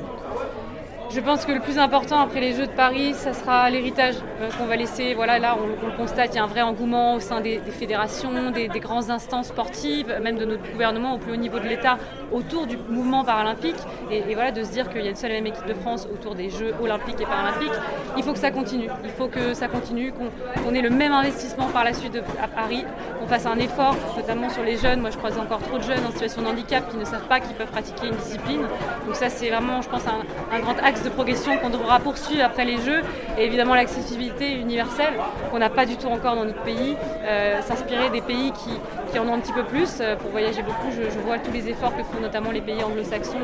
[1.13, 4.49] Je pense que le plus important après les Jeux de Paris, ça sera l'héritage euh,
[4.57, 5.15] qu'on va laisser.
[5.15, 8.51] Voilà, là, on, le constate, il y a un vrai engouement au sein des, fédérations,
[8.53, 11.99] des, grandes instances sportives, même de notre gouvernement au plus haut niveau de l'État,
[12.31, 13.77] autour du mouvement paralympique.
[14.11, 16.07] Et, voilà, de se dire qu'il y a une seule et même équipe de France
[16.13, 17.79] autour des Jeux olympiques et paralympiques,
[18.17, 18.89] il faut que ça continue.
[19.05, 22.85] Il faut que ça continue, qu'on ait le même investissement par la suite à Paris,
[23.19, 25.01] qu'on fasse un effort, notamment sur les jeunes.
[25.01, 27.41] Moi, je croise encore trop de jeunes en situation de handicap qui ne savent pas
[27.41, 28.63] qu'ils peuvent pratiquer une discipline.
[29.07, 32.65] Donc ça, c'est vraiment, je pense, un grand axe de progression qu'on devra poursuivre après
[32.65, 33.03] les Jeux
[33.39, 35.15] et évidemment l'accessibilité universelle
[35.51, 36.97] qu'on n'a pas du tout encore dans notre pays.
[37.25, 39.99] Euh, s'inspirer des pays qui, en ont un petit peu plus.
[40.01, 43.39] Euh, pour voyager beaucoup, je, vois tous les efforts que font notamment les pays anglo-saxons,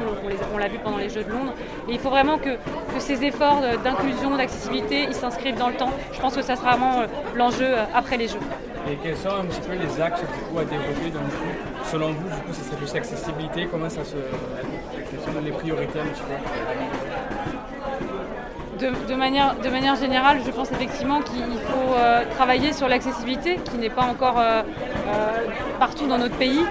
[0.54, 1.52] on, l'a vu pendant les Jeux de Londres.
[1.88, 2.56] Il faut vraiment que,
[2.98, 5.90] ces efforts d'inclusion, d'accessibilité, ils s'inscrivent dans le temps.
[6.12, 8.40] Je pense que ça sera vraiment euh, l'enjeu après les Jeux.
[8.90, 11.22] Et quels sont un petit peu les axes à développer donc,
[11.90, 14.14] Selon vous, du coup, ça serait plus l'accessibilité Comment ça se.
[14.14, 17.05] Quelles sont les priorités un petit peu?
[18.78, 24.02] De, manière, générale, je pense effectivement qu'il faut euh, travailler sur l'accessibilité, qui n'est pas
[24.02, 25.46] encore euh, euh,
[25.78, 26.64] partout dans notre pays.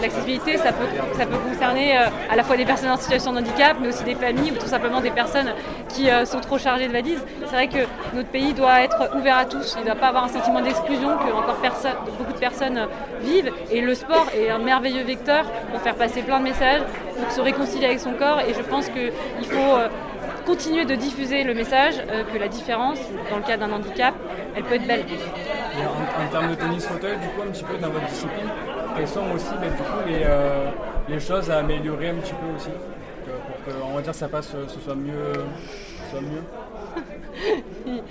[0.00, 3.76] l'accessibilité, ça peut, ça peut concerner à la fois des personnes en situation de handicap,
[3.80, 5.50] mais aussi des familles ou tout simplement des personnes
[5.88, 7.24] qui sont trop chargées de valises.
[7.46, 9.74] C'est vrai que notre pays doit être ouvert à tous.
[9.76, 11.56] Il ne doit pas avoir un sentiment d'exclusion que encore
[12.18, 12.86] beaucoup de personnes
[13.22, 13.50] vivent.
[13.70, 16.82] Et le sport est un merveilleux vecteur pour faire passer plein de messages,
[17.18, 18.40] pour se réconcilier avec son corps.
[18.40, 19.78] Et je pense qu'il faut
[20.46, 22.98] continuer de diffuser le message euh, que la différence,
[23.30, 24.14] dans le cas d'un handicap,
[24.54, 25.04] elle peut être belle.
[25.04, 28.48] en, termes de tennis fauteuil, du coup, un petit peu dans votre discipline,
[28.96, 30.70] quelles sont aussi ben, du coup, les, euh,
[31.08, 34.54] les, choses à améliorer un petit peu aussi Pour que, on va dire, ça passe,
[34.68, 35.32] ce soit mieux,
[36.10, 36.42] soit mieux?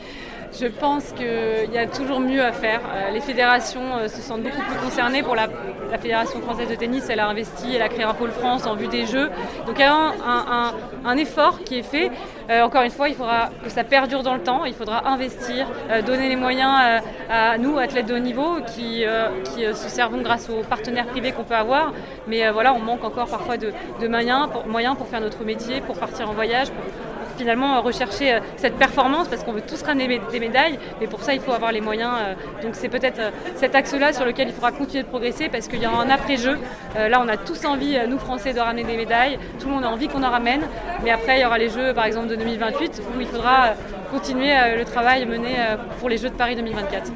[0.59, 2.79] Je pense qu'il y a toujours mieux à faire.
[2.87, 5.21] Euh, les fédérations euh, se sentent beaucoup plus concernées.
[5.21, 5.47] Pour la,
[6.01, 8.87] Fédération française de tennis, elle a investi, elle a créé un pôle France en vue
[8.87, 9.29] des Jeux.
[9.65, 10.73] Donc il y a
[11.05, 12.11] un, effort qui est fait.
[12.49, 14.65] Euh, encore une fois, il faudra que ça perdure dans le temps.
[14.65, 15.67] Il faudra investir,
[16.05, 19.05] donner les moyens à nous, athlètes de haut niveau, qui,
[19.55, 21.93] se servons grâce aux partenaires privés qu'on peut avoir.
[22.27, 23.71] Mais voilà, on manque encore parfois de,
[24.07, 26.67] moyens, pour, moyens pour faire notre métier, pour partir en voyage,
[27.37, 31.33] finalement rechercher euh, cette performance parce qu'on veut tous ramener des médailles, mais pour ça
[31.33, 32.13] il faut avoir les moyens.
[32.17, 35.67] Euh, donc c'est peut-être euh, cet axe-là sur lequel il faudra continuer de progresser parce
[35.67, 36.57] qu'il y aura un après-jeu.
[36.95, 39.89] Là on a tous envie, nous Français, de ramener des médailles, tout le monde a
[39.89, 40.61] envie qu'on en ramène,
[41.03, 43.73] mais après il y aura les Jeux par exemple de 2028 où il faudra
[44.11, 45.55] continuer le travail mené
[45.99, 47.11] pour les Jeux de Paris 2024.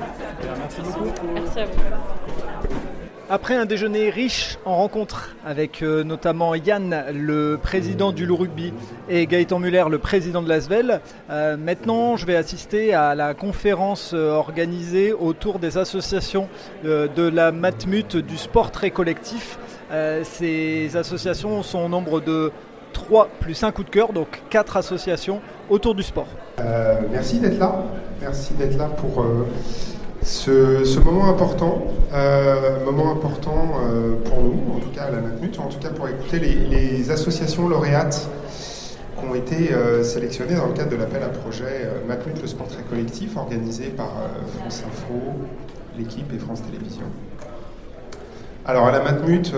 [0.59, 1.27] Merci beaucoup.
[1.33, 2.98] Merci à vous.
[3.31, 8.73] Après un déjeuner riche en rencontres avec euh, notamment Yann, le président du Loup Rugby,
[9.07, 14.13] et Gaëtan Muller, le président de l'Asvel, euh, maintenant je vais assister à la conférence
[14.15, 16.49] euh, organisée autour des associations
[16.83, 19.59] de la Matmut du sport très collectif.
[20.23, 22.51] ces associations sont au nombre de
[22.93, 25.39] 3 plus un coup de cœur, donc 4 associations
[25.69, 26.27] autour du sport.
[27.11, 27.83] merci d'être là.
[28.21, 29.23] Merci d'être là pour
[30.29, 35.57] ce, moment important, euh, moment important euh, pour nous, en tout cas à la Matmut,
[35.59, 38.29] en tout cas pour écouter les, associations lauréates
[39.17, 42.67] qui ont été euh, sélectionnées dans le cadre de l'appel à projet Matmut le sport
[42.67, 44.11] très collectif organisé par
[44.59, 45.15] France Info,
[45.97, 47.09] l'équipe et France Télévisions.
[48.65, 49.51] Alors à la Matmut,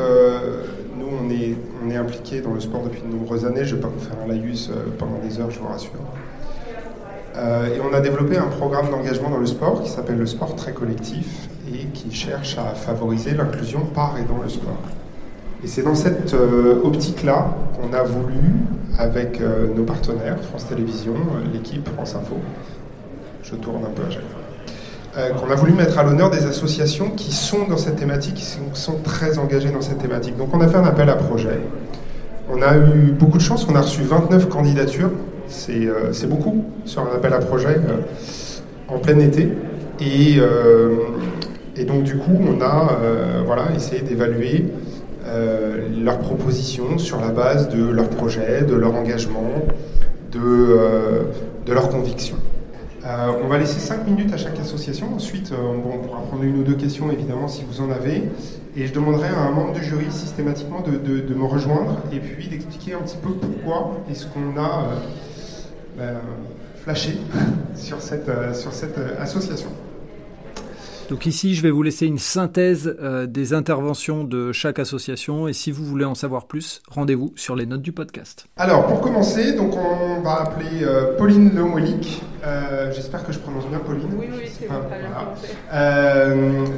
[0.98, 1.56] nous on est,
[1.86, 4.00] on est impliqués dans le sport depuis de nombreuses années, je ne vais pas vous
[4.00, 6.00] faire un laïus pendant des heures, je vous rassure.
[7.38, 10.56] Euh, et on a développé un programme d'engagement dans le sport qui s'appelle le sport
[10.56, 14.78] très collectif et qui cherche à favoriser l'inclusion par et dans le sport.
[15.64, 18.36] Et c'est dans cette euh, optique-là qu'on a voulu,
[18.98, 21.16] avec euh, nos partenaires, France Télévisions,
[21.54, 22.36] l'équipe France Info,
[23.44, 27.12] je tourne un peu à chaque fois, qu'on a voulu mettre à l'honneur des associations
[27.12, 30.38] qui sont dans cette thématique, qui sont très engagées dans cette thématique.
[30.38, 31.60] Donc on a fait un appel à projet.
[32.50, 35.12] On a eu beaucoup de chance, on a reçu 29 candidatures
[35.52, 38.02] c'est beaucoup sur un appel à projet euh,
[38.88, 39.50] en plein été.
[40.00, 40.40] Et,
[41.78, 42.98] et, donc du coup, on a
[43.46, 44.66] voilà, essayé d'évaluer
[46.04, 49.52] leurs propositions sur la base de leurs projets, de leur engagement,
[50.32, 51.22] de,
[51.68, 52.38] de leurs convictions.
[53.04, 55.08] Euh, on va laisser 5 minutes à chaque association.
[55.16, 58.24] Ensuite, euh, on pourra prendre une ou deux questions, évidemment, si vous en avez.
[58.78, 62.94] Et je demanderai à un membre du jury systématiquement de, me rejoindre et puis d'expliquer
[62.94, 64.96] un petit peu pourquoi est-ce qu'on a euh,
[66.84, 67.18] flashé
[67.76, 69.70] sur cette, sur cette association.
[71.12, 75.52] Donc ici, je vais vous laisser une synthèse euh, des interventions de chaque association et
[75.52, 78.46] si vous voulez en savoir plus, rendez-vous sur les notes du podcast.
[78.56, 82.22] Alors pour commencer, donc on va appeler euh, Pauline Lemoilic.
[82.46, 84.08] Euh, j'espère que je prononce bien Pauline.
[84.18, 84.76] Oui, oui, c'est bon,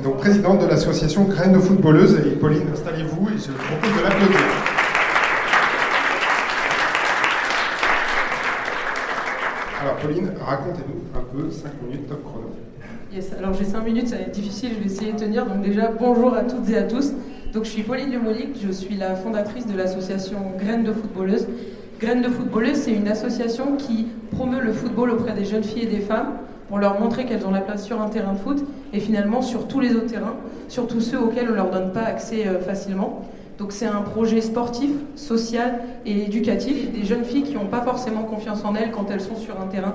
[0.04, 2.20] donc présidente de l'association Graines de footballeuses.
[2.26, 4.40] Et Pauline, installez-vous et je vous propose de l'applaudir.
[9.84, 12.48] Alors Pauline, racontez-nous un peu, 5 minutes top chrono
[13.38, 15.46] alors j'ai 5 minutes, ça va être difficile, je vais essayer de tenir.
[15.46, 17.12] Donc déjà, bonjour à toutes et à tous.
[17.54, 21.48] Donc je suis Pauline Lemolic, je suis la fondatrice de l'association Graines de footballeuses.
[22.00, 25.88] Graines de footballeuses, c'est une association qui promeut le football auprès des jeunes filles et
[25.88, 26.38] des femmes
[26.70, 29.68] pour leur montrer qu'elles ont la place sur un terrain de foot et finalement sur
[29.68, 30.38] tous les autres terrains,
[30.70, 33.22] surtout ceux auxquels on ne leur donne pas accès euh, facilement.
[33.64, 38.24] Donc c'est un projet sportif, social et éducatif des jeunes filles qui n'ont pas forcément
[38.24, 39.94] confiance en elles quand elles sont sur un terrain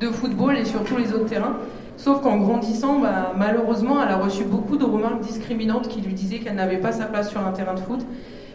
[0.00, 1.56] de football et sur tous les autres terrains.
[1.96, 6.38] Sauf qu'en grandissant, bah, malheureusement, elle a reçu beaucoup de remarques discriminantes qui lui disaient
[6.38, 8.06] qu'elle n'avait pas sa place sur un terrain de foot,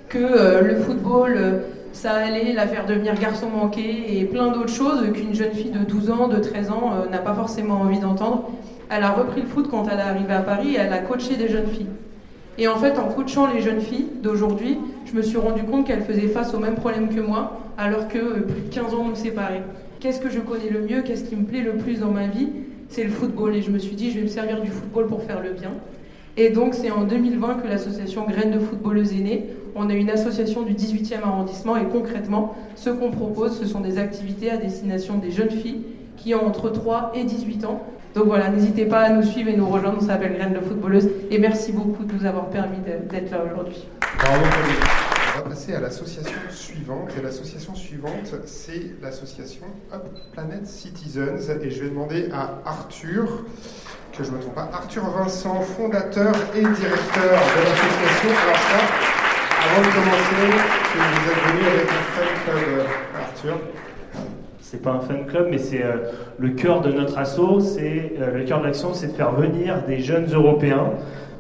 [0.08, 1.60] que euh, le football, euh,
[1.92, 5.84] ça allait la faire devenir garçon manqué et plein d'autres choses qu'une jeune fille de
[5.84, 8.50] 12 ans, de 13 ans euh, n'a pas forcément envie d'entendre.
[8.90, 11.36] Elle a repris le foot quand elle est arrivée à Paris et elle a coaché
[11.36, 11.90] des jeunes filles.
[12.58, 16.04] Et en fait, en coachant les jeunes filles d'aujourd'hui, je me suis rendu compte qu'elles
[16.04, 19.64] faisaient face au même problème que moi, alors que plus de 15 ans nous séparaient.
[20.00, 21.02] Qu'est-ce que je connais le mieux?
[21.02, 22.50] Qu'est-ce qui me plaît le plus dans ma vie?
[22.90, 23.56] C'est le football.
[23.56, 25.72] Et je me suis dit, je vais me servir du football pour faire le bien.
[26.36, 29.50] Et donc, c'est en 2020 que l'association Graines de footballeuses est née.
[29.76, 33.98] On est une association du 18e arrondissement et concrètement, ce qu'on propose, ce sont des
[33.98, 35.82] activités à destination des jeunes filles
[36.18, 37.82] qui ont entre 3 et 18 ans.
[38.16, 39.98] Donc voilà, n'hésitez pas à nous suivre et nous rejoindre.
[40.02, 41.10] On s'appelle Graines de footballeuses.
[41.32, 43.88] Et merci beaucoup de nous avoir permis d'être là aujourd'hui.
[45.36, 47.12] On va passer à l'association suivante.
[47.18, 49.66] Et l'association suivante, c'est l'association
[50.34, 51.50] Planet Citizens.
[51.64, 53.46] Et je vais demander à Arthur,
[54.16, 58.30] que je ne me trompe pas, Arthur Vincent, fondateur et directeur de l'association.
[58.44, 58.80] Alors ça,
[59.66, 60.46] avant de commencer,
[60.94, 62.86] vous êtes venu avec un fan club,
[63.20, 63.58] Arthur.
[64.74, 65.98] C'est pas un fan club, mais c'est euh,
[66.40, 67.60] le cœur de notre asso.
[67.60, 70.94] C'est euh, le cœur de l'action, c'est de faire venir des jeunes Européens,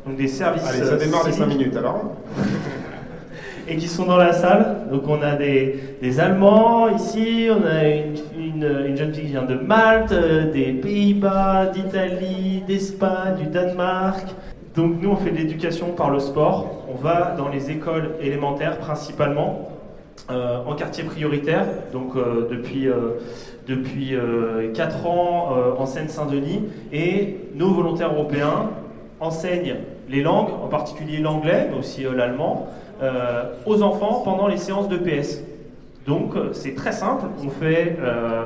[0.05, 0.63] donc des services.
[0.69, 2.11] Allez, ça démarre les 5 minutes alors
[3.67, 4.87] et qui sont dans la salle.
[4.91, 9.41] Donc on a des, des Allemands ici, on a une, une, jeune fille qui vient
[9.41, 14.27] de Malte, euh, des Pays-Bas, d'Italie, d'Espagne, du Danemark.
[14.75, 16.85] Donc nous on fait de l'éducation par le sport.
[16.87, 19.71] On va dans les écoles élémentaires principalement.
[20.29, 22.87] Euh, en quartier prioritaire, donc euh, depuis,
[23.67, 24.15] depuis
[24.73, 28.69] 4 ans en Seine-Saint-Denis, et nos volontaires européens
[29.19, 29.75] enseignent
[30.09, 32.67] les langues, en particulier l'anglais, mais aussi l'allemand,
[33.01, 35.41] euh, aux enfants pendant les séances de PS.
[36.05, 38.43] Donc euh, c'est très simple, on fait euh,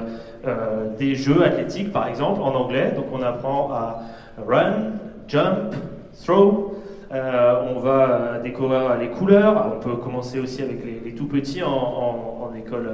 [0.97, 4.03] des jeux athlétiques par exemple en anglais, donc on apprend à
[4.47, 4.93] run,
[5.27, 5.75] jump,
[6.23, 6.77] throw,
[7.12, 9.74] on va découvrir les couleurs.
[9.76, 12.89] On peut commencer aussi avec les, tout petits en, école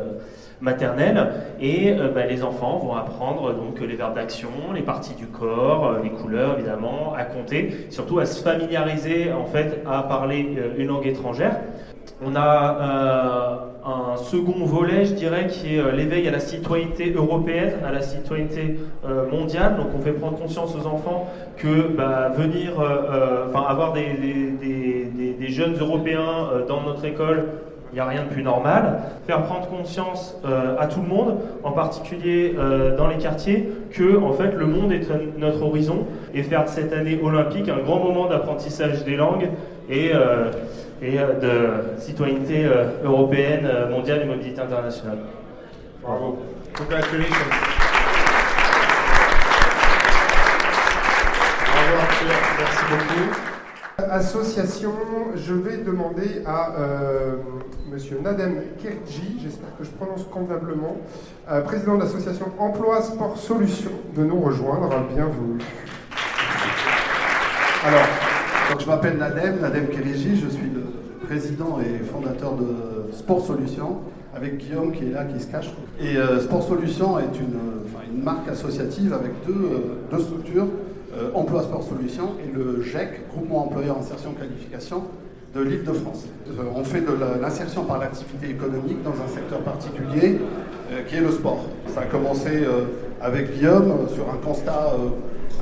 [0.62, 1.32] maternelle.
[1.60, 6.10] Et bah, les enfants vont apprendre donc les verbes d'action, les parties du corps, les
[6.10, 10.48] couleurs évidemment, à compter, surtout à se familiariser en fait à parler
[10.78, 11.60] une langue étrangère.
[12.26, 17.12] On a euh, un second volet, je dirais, qui est euh, l'éveil à la citoyenneté
[17.14, 19.76] européenne, à la citoyenneté euh, mondiale.
[19.76, 22.74] Donc on fait prendre conscience aux enfants que bah, venir,
[23.48, 27.46] enfin avoir des, jeunes Européens dans notre école,
[27.92, 29.02] il n'y a rien de plus normal.
[29.28, 30.36] Faire prendre conscience
[30.80, 32.56] à tout le monde, en particulier
[32.98, 35.08] dans les quartiers, que en fait le monde est
[35.38, 39.50] notre horizon et faire de cette année olympique un grand moment d'apprentissage des langues
[39.90, 40.12] et
[41.04, 45.20] et euh, de citoyenneté euh, européenne, euh, mondiale et mobilité internationale.
[46.02, 46.40] Bravo.
[46.78, 47.36] Congratulations.
[51.66, 54.12] Bravo Arthur, merci beaucoup.
[54.12, 54.94] Association,
[55.36, 56.72] je vais demander à
[57.92, 60.98] Monsieur Nadem Kerji, j'espère que je prononce convenablement,
[61.66, 64.90] président de l'association Emploi Sport Solutions, de nous rejoindre.
[65.14, 65.60] Bienvenue.
[67.86, 68.08] Alors,
[68.72, 70.83] donc je m'appelle Nadem, Nadem Kerji, je suis le
[71.34, 73.98] président et fondateur de Sport Solutions,
[74.36, 75.72] avec Guillaume qui est là, qui se cache.
[76.00, 79.70] Et euh, Sport Solutions est une, marque associative avec deux,
[80.14, 80.68] euh, structures.
[81.18, 85.06] euh, Emploi Sport Solutions et le GEC, Groupement Employeur Insertion Qualification
[85.56, 86.26] de l'Île-de-France.
[86.48, 90.40] Euh, on fait de l'insertion par l'activité économique dans un secteur particulier
[91.08, 91.66] qui est le sport.
[91.88, 92.66] Ça a commencé
[93.20, 94.96] avec Guillaume sur un constat,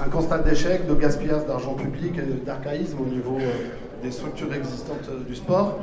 [0.04, 3.38] un constat d'échec, de gaspillage d'argent public et d'archaïsme au niveau
[4.02, 5.80] des structures existantes du sport.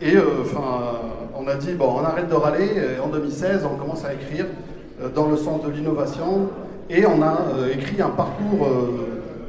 [0.00, 1.00] Et enfin,
[1.36, 2.70] on a dit, bon, on arrête de râler.
[2.96, 4.46] Et en 2016, on commence à écrire
[5.14, 6.48] dans le sens de l'innovation
[6.90, 7.36] et on a
[7.72, 8.68] écrit un parcours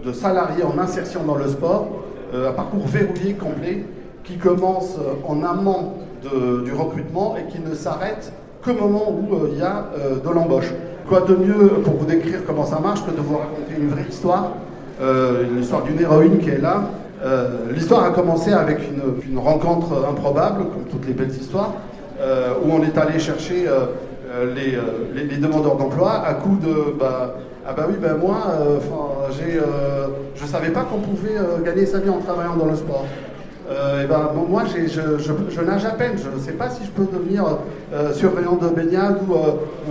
[0.04, 1.88] de salariés en insertion dans le sport
[2.34, 3.86] euh, un parcours verrouillé complet
[4.24, 5.94] qui commence euh, en amont
[6.64, 9.86] du recrutement et qui ne s'arrête qu'au moment où euh, il y a
[10.24, 10.72] de l'embauche.
[11.08, 14.06] Quoi de mieux pour vous décrire comment ça marche que de vous raconter une vraie
[14.08, 14.52] histoire,
[15.60, 16.84] histoire d'une héroïne qui est là.
[17.74, 18.80] L'histoire a commencé avec
[19.30, 21.74] une, rencontre improbable, comme toutes les belles histoires,
[22.64, 23.66] où on est allé chercher
[24.56, 24.78] les,
[25.24, 27.36] les, demandeurs d'emploi à coup de bah,
[27.70, 28.80] ah bah oui, ben moi, euh,
[29.44, 32.76] euh, je ne savais pas qu'on pouvait euh, gagner sa vie en travaillant dans le
[32.76, 33.06] sport.
[33.70, 36.14] et ben, moi, je, je, nage à peine.
[36.18, 37.46] Je ne sais pas si je peux devenir
[38.14, 39.34] surveillant de baignade ou,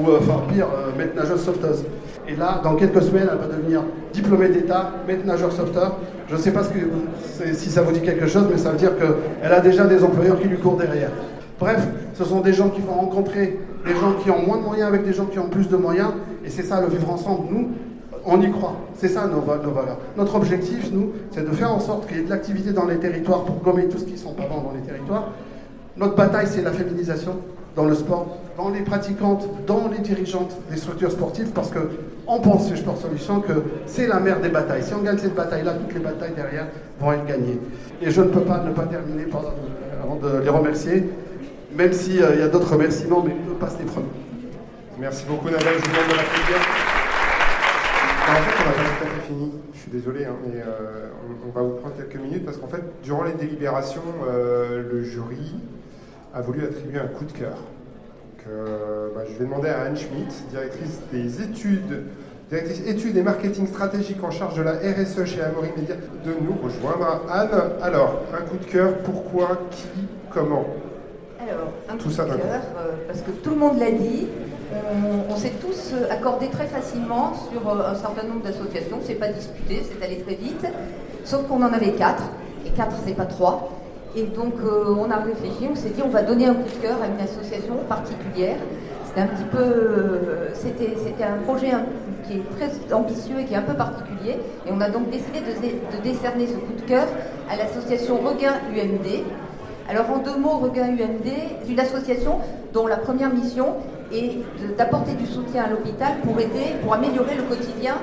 [0.01, 1.85] ou enfin pire, maître nageur sauveteuse.
[2.29, 5.97] Et là, dans quelques semaines, elle va devenir diplômée d'État, maître nageur sauveteur.
[6.29, 6.63] Je ne sais pas
[7.55, 10.39] si ça vous dit quelque chose, mais ça veut dire qu'elle a déjà des employeurs
[10.39, 11.11] qui lui courent derrière.
[11.59, 14.89] Bref, ce sont des gens qui vont rencontrer des gens qui ont moins de moyens
[14.89, 16.11] avec des gens qui ont plus de moyens.
[16.45, 17.49] Et c'est ça le vivre ensemble.
[17.51, 17.69] Nous,
[18.27, 18.77] on y croit.
[18.95, 19.99] C'est ça nos, valeurs.
[20.17, 22.99] Notre objectif, nous, c'est de faire en sorte qu'il y ait de l'activité dans les
[22.99, 25.31] territoires pour gommer tout ce qui sont pas bons dans les territoires.
[25.97, 27.37] Notre bataille, c'est la féminisation
[27.79, 31.79] dans le sport, dans les pratiquantes, dans les dirigeantes des structures sportives, parce que
[32.27, 33.53] on pense chez Sport Solutions que
[33.87, 34.83] c'est la mère des batailles.
[34.83, 36.67] Si on gagne cette bataille-là, toutes les batailles derrière
[37.01, 37.61] vont être gagnées.
[38.03, 39.27] Et je ne peux pas ne pas terminer
[40.03, 41.09] avant de les remercier
[41.73, 44.07] même s'il euh, y a d'autres remerciements, mais eux passent les premiers.
[44.99, 46.57] Merci beaucoup Nadal, je vous demande de l'applaudir.
[48.29, 51.09] En fait, on n'a pas tout à fait fini, je suis désolé, hein, mais euh,
[51.47, 55.55] on, va vous prendre quelques minutes parce qu'en fait, durant les délibérations, euh, le jury
[56.35, 57.57] a voulu attribuer un coup de cœur.
[57.57, 58.55] Donc,
[59.15, 62.05] bah, je vais demander à Anne Schmidt, directrice des études,
[62.49, 66.57] directrice études et marketing stratégique en charge de la RSE chez Amaury Media, de nous
[66.63, 67.23] rejoindre.
[67.31, 67.51] Anne,
[67.83, 69.87] alors, un coup de cœur, pourquoi, qui,
[70.31, 70.65] comment?
[71.41, 74.27] Alors, un coup de cœur, euh, parce que tout le monde l'a dit,
[75.31, 79.29] on, s'est tous euh, accordés très facilement sur euh, un certain nombre d'associations, c'est pas
[79.29, 80.67] disputé, c'est allé très vite,
[81.25, 82.25] sauf qu'on en avait quatre,
[82.67, 83.71] et quatre c'est pas trois.
[84.17, 86.97] Et donc on a réfléchi, on s'est dit on va donner un coup de cœur
[87.03, 88.57] à une association particulière.
[89.07, 91.71] C'était un petit peu, c'était, c'était un projet
[92.27, 94.37] qui est très ambitieux et qui est un peu particulier.
[94.67, 97.07] Et on a donc décidé de, décerner ce coup de cœur
[97.51, 99.25] à l'association Regain UMD,
[99.89, 102.41] alors en deux mots, Regain UMD est une association
[102.75, 103.77] dont la première mission
[104.13, 104.37] est
[104.77, 107.95] d'apporter du soutien à l'hôpital pour aider, pour améliorer le quotidien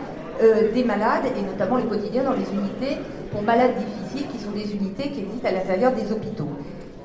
[0.41, 2.97] euh, des malades et notamment le quotidien dans les unités
[3.31, 6.49] pour malades difficiles qui sont des unités qui existent à l'intérieur des hôpitaux.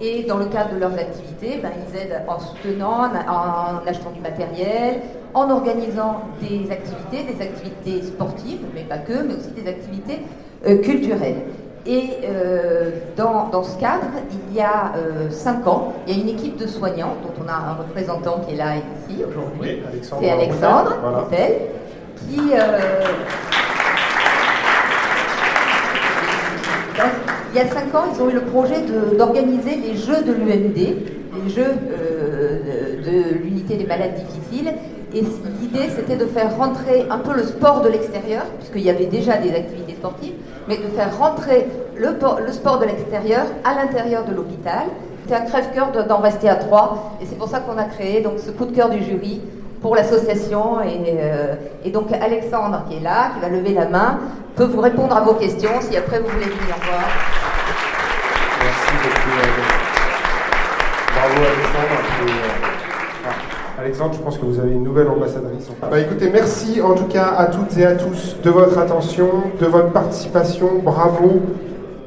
[0.01, 4.21] Et dans le cadre de leurs activités, ben, ils aident en soutenant, en, achetant du
[4.21, 5.03] matériel,
[5.35, 10.21] en organisant des activités, des activités sportives, mais pas que, mais aussi des activités
[10.67, 11.43] euh, culturelles.
[11.87, 14.07] Et euh, dans, ce cadre,
[14.49, 17.49] il y a euh, cinq ans, il y a une équipe de soignants, dont on
[17.49, 19.83] a un représentant qui est là ici aujourd'hui.
[20.03, 20.97] C'est Alexandre
[22.29, 22.39] qui.
[22.53, 23.01] Euh,
[27.53, 28.77] il y a cinq ans, ils ont eu le projet
[29.17, 31.75] d'organiser les Jeux de l'UMD, les Jeux
[33.05, 34.73] de l'unité des malades difficiles.
[35.13, 35.23] Et
[35.61, 39.39] l'idée, c'était de faire rentrer un peu le sport de l'extérieur, puisqu'il y avait déjà
[39.39, 40.35] des activités sportives,
[40.69, 44.85] mais de faire rentrer le, sport de l'extérieur à l'intérieur de l'hôpital.
[45.27, 48.35] C'est un crève-cœur d'en rester à trois, et c'est pour ça qu'on a créé donc,
[48.39, 49.41] ce coup de cœur du jury
[49.83, 50.81] pour l'association.
[50.81, 54.21] Et, euh, et, donc Alexandre, qui est là, qui va lever la main,
[54.61, 57.01] peut vous répondre à vos questions si après vous voulez venir voir.
[58.63, 59.31] Merci beaucoup.
[61.15, 61.97] Bravo Alexandre.
[63.79, 65.67] Alexandre, je pense que vous avez une nouvelle ambassadrice.
[65.81, 69.65] Bah, écoutez, merci en tout cas à toutes et à tous de votre attention, de
[69.65, 70.69] votre participation.
[70.83, 71.41] Bravo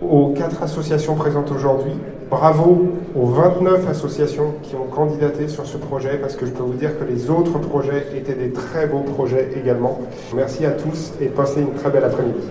[0.08, 1.94] aux quatre associations présentes aujourd'hui.
[2.34, 6.74] Bravo aux 29 associations qui ont candidaté sur ce projet, parce que je peux vous
[6.74, 10.02] dire que les autres projets étaient des très beaux projets également.
[10.34, 12.48] Merci à tous et passez une très belle après-midi.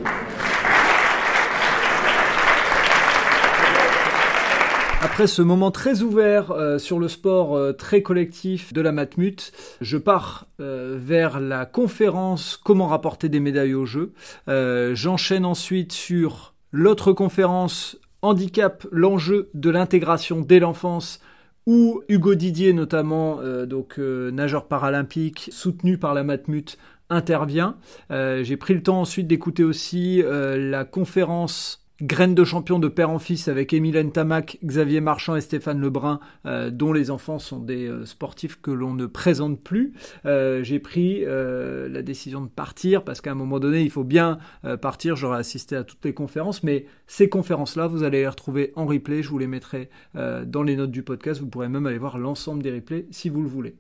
[5.01, 9.51] Après ce moment très ouvert euh, sur le sport euh, très collectif de la Matmut,
[9.81, 14.13] je pars euh, vers la conférence Comment rapporter des médailles aux Jeux.
[14.46, 21.20] J'enchaîne ensuite sur l'autre conférence Handicap, l'enjeu de l'intégration dès l'enfance
[21.66, 26.79] où Hugo Didier notamment, donc nageur paralympique, soutenu par la Matmut,
[27.10, 27.77] intervient.
[28.10, 33.21] J'ai pris le temps ensuite d'écouter aussi la conférence Graines de champion de père en
[33.21, 37.87] fils avec Émile Tamac, Xavier Marchand et Stéphane Lebrun, euh, dont les enfants sont des
[37.87, 39.92] euh, sportifs que l'on ne présente plus.
[40.27, 44.38] Euh, j'ai pris la décision de partir parce qu'à un moment donné, il faut bien
[44.81, 45.15] partir.
[45.15, 49.23] J'aurais assisté à toutes les conférences, mais ces conférences-là, vous allez les retrouver en replay.
[49.23, 51.40] Je vous les mettrai dans les notes du podcast.
[51.40, 53.77] Vous pourrez même aller voir l'ensemble des replays si vous le voulez.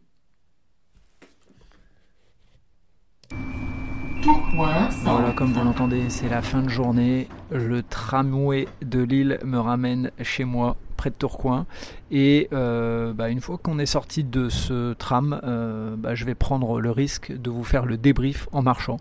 [5.02, 7.26] Voilà, comme vous l'entendez, c'est la fin de journée.
[7.50, 11.66] Le tramway de Lille me ramène chez moi, près de Tourcoing.
[12.12, 16.36] Et euh, bah, une fois qu'on est sorti de ce tram, euh, bah, je vais
[16.36, 18.98] prendre le risque de vous faire le débrief en marchant.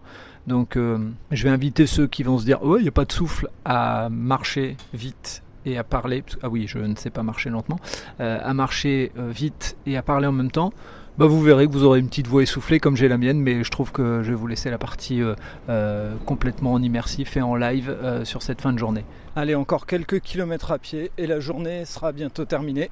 [0.48, 0.98] Donc euh,
[1.30, 3.48] je vais inviter ceux qui vont se dire Oh, il n'y a pas de souffle
[3.64, 6.24] à marcher vite et à parler.
[6.42, 7.80] Ah oui, je ne sais pas marcher lentement.
[8.18, 10.74] à marcher vite et à parler en même temps
[11.18, 13.66] bah vous verrez que vous aurez une petite voix essoufflée comme j'ai la mienne, mais
[13.66, 15.36] je trouve que je vais vous laisser la partie euh,
[15.68, 19.04] euh, complètement en immersif et en live euh, sur cette fin de journée.
[19.36, 22.92] Allez, encore quelques kilomètres à pied et la journée sera bientôt terminée.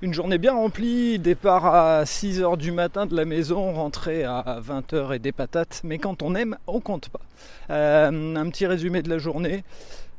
[0.00, 5.16] Une journée bien remplie, départ à 6h du matin de la maison, rentrée à 20h
[5.16, 7.20] et des patates, mais quand on aime, on compte pas.
[7.68, 9.64] un petit résumé de la journée.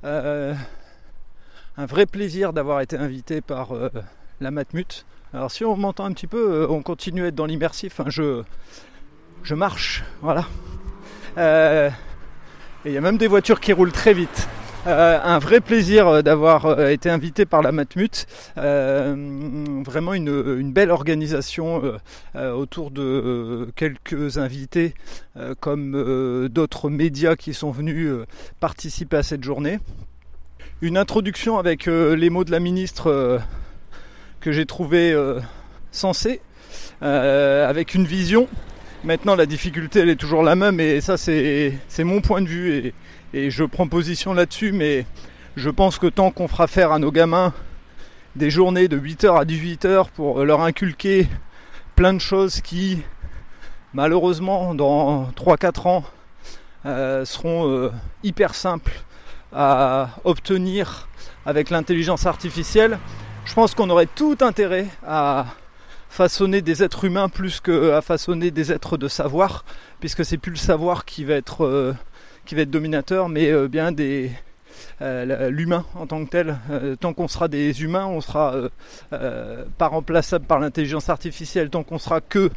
[0.03, 0.55] un
[1.77, 3.69] vrai plaisir d'avoir été invité par
[4.41, 7.45] la Matmut alors si on m'entend un petit peu, euh, on continue à être dans
[7.45, 7.99] l'immersif.
[8.07, 8.43] je,
[9.43, 10.45] je marche, voilà.
[11.37, 11.89] Euh,
[12.85, 14.47] et il y a même des voitures qui roulent très vite.
[14.85, 18.25] Euh, un vrai plaisir d'avoir été invité par la Matmut.
[18.55, 21.81] vraiment une, belle organisation
[22.35, 24.93] autour de quelques invités
[25.59, 28.13] comme d'autres médias qui sont venus
[28.61, 29.79] participer à cette journée.
[30.81, 33.41] Une introduction avec les mots de la ministre
[34.47, 35.41] que j'ai trouvé euh,
[35.91, 36.39] sensé,
[37.03, 38.47] euh, avec une vision.
[39.03, 42.93] Maintenant, la difficulté, elle est toujours la même, et ça, c'est mon point de vue,
[43.33, 45.05] et, je prends position là-dessus, mais
[45.57, 47.51] je pense que tant qu'on fera faire à nos gamins
[48.37, 51.27] des journées de 8h à 18h pour leur inculquer
[51.97, 53.01] plein de choses qui,
[53.93, 56.03] malheureusement, dans 3-4 ans,
[56.85, 57.91] euh, seront
[58.23, 58.93] hyper simples
[59.51, 61.09] à obtenir
[61.45, 62.97] avec l'intelligence artificielle,
[63.47, 65.45] je pense qu'on aurait tout intérêt à
[66.09, 69.63] façonner des êtres humains plus qu'à façonner des êtres de savoir,
[69.99, 71.95] puisque c'est plus le savoir qui va être, euh,
[72.45, 73.95] qui va être dominateur, mais euh, bien
[75.01, 76.57] euh, l'humain en tant que tel.
[76.99, 78.53] tant qu'on sera des humains, on sera
[79.09, 81.69] pas remplaçable par l'intelligence artificielle.
[81.69, 82.51] Tant qu'on sera que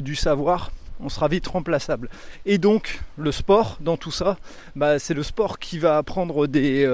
[0.00, 2.10] du savoir, on sera vite remplaçable.
[2.44, 4.36] Et donc le sport dans tout ça,
[4.76, 6.88] bah, c'est le sport qui va apprendre des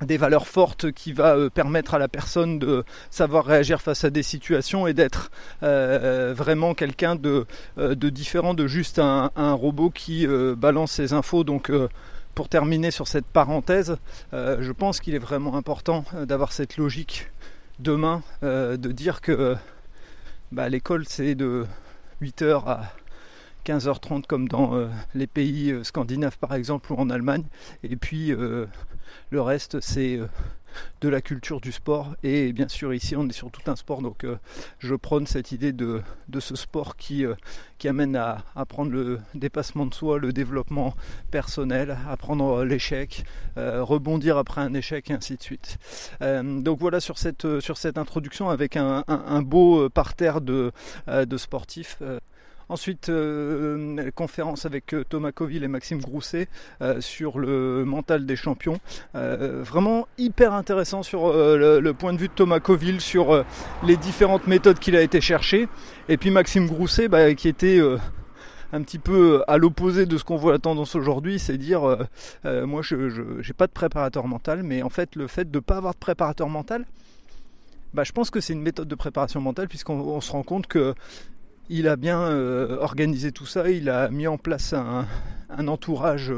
[0.00, 4.10] des valeurs fortes qui va euh, permettre à la personne de savoir réagir face à
[4.10, 5.30] des situations et d'être
[5.62, 7.46] euh, vraiment quelqu'un de,
[7.78, 10.26] euh, de, différent de juste un, robot qui
[10.56, 11.44] balance ses infos.
[11.44, 11.72] Donc
[12.34, 13.96] pour terminer sur cette parenthèse,
[14.32, 17.30] je pense qu'il est vraiment important d'avoir cette logique
[17.78, 19.56] demain, de dire que
[20.52, 21.66] bah, l'école c'est de
[22.22, 22.92] 8h à
[23.66, 27.44] 15h30 comme dans les pays scandinaves par exemple ou en Allemagne.
[27.82, 28.32] Et puis
[29.30, 30.26] le reste, c'est euh,
[31.00, 32.14] de la culture du sport.
[32.22, 34.02] Et bien sûr, ici, on est sur tout un sport.
[34.02, 34.36] Donc, euh,
[34.78, 36.02] je prône cette idée de,
[36.38, 37.34] ce sport qui, euh,
[37.78, 40.94] qui amène à, prendre le dépassement de soi, le développement
[41.30, 42.16] personnel, à
[42.64, 43.24] l'échec,
[43.56, 45.78] rebondir après un échec, et ainsi de suite.
[46.20, 50.72] donc, voilà sur cette, sur cette introduction avec un, beau parterre de,
[51.08, 52.00] de sportifs.
[52.70, 56.46] Ensuite, euh, conférence avec euh, Thomas Coville et Maxime Grousset
[56.82, 58.78] euh, sur le mental des champions.
[59.12, 63.44] vraiment hyper intéressant sur le, point de vue de Thomas Coville, sur
[63.84, 65.68] les différentes méthodes qu'il a été chercher.
[66.08, 67.80] Et puis Maxime Grousset, bah, qui était
[68.72, 71.82] un petit peu à l'opposé de ce qu'on voit la tendance aujourd'hui, c'est dire
[72.44, 75.78] moi je n'ai pas de préparateur mental, mais en fait le fait de ne pas
[75.78, 76.86] avoir de préparateur mental,
[77.94, 80.94] bah, je pense que c'est une méthode de préparation mentale puisqu'on se rend compte que
[81.70, 85.06] il a bien euh, organisé tout ça, il a mis en place un,
[85.66, 86.32] entourage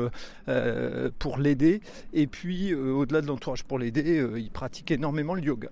[0.48, 1.80] euh, pour l'aider,
[2.12, 5.70] et puis euh, au-delà de l'entourage pour l'aider, il pratique énormément le yoga.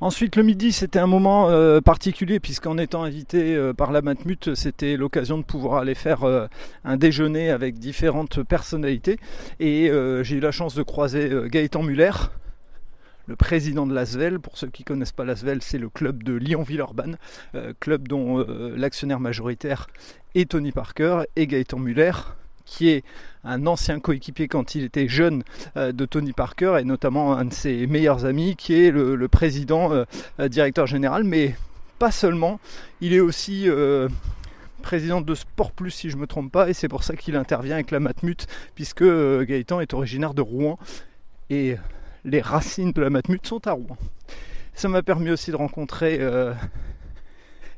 [0.00, 1.50] Ensuite, le midi, c'était un moment
[1.80, 6.20] particulier puisqu'en étant invité par la Matmut, c'était l'occasion de pouvoir aller faire
[6.84, 9.18] un déjeuner avec différentes personnalités.
[9.58, 9.90] Et
[10.22, 12.12] j'ai eu la chance de croiser Gaëtan Muller,
[13.28, 14.40] le président de l'Asvel.
[14.40, 17.18] Pour ceux qui ne connaissent pas l'Asvel, c'est le club de Lyon-Villeurbanne,
[17.54, 19.86] euh, club dont euh, l'actionnaire majoritaire
[20.34, 22.12] est Tony Parker et Gaëtan Muller,
[22.64, 23.04] qui est
[23.44, 25.44] un ancien coéquipier quand il était jeune
[25.76, 30.04] euh, de Tony Parker et notamment un de ses meilleurs amis qui est le, président
[30.38, 31.54] directeur général mais
[31.98, 32.60] pas seulement
[33.02, 33.68] il est aussi
[34.82, 37.36] président de Sport Plus si je ne me trompe pas, et c'est pour ça qu'il
[37.36, 40.78] intervient avec la Matmut, puisque Gaëtan est originaire de Rouen,
[41.50, 41.76] et
[42.28, 43.96] les racines de la Matmut sont à Rouen.
[44.74, 46.52] Ça m'a permis aussi de rencontrer euh,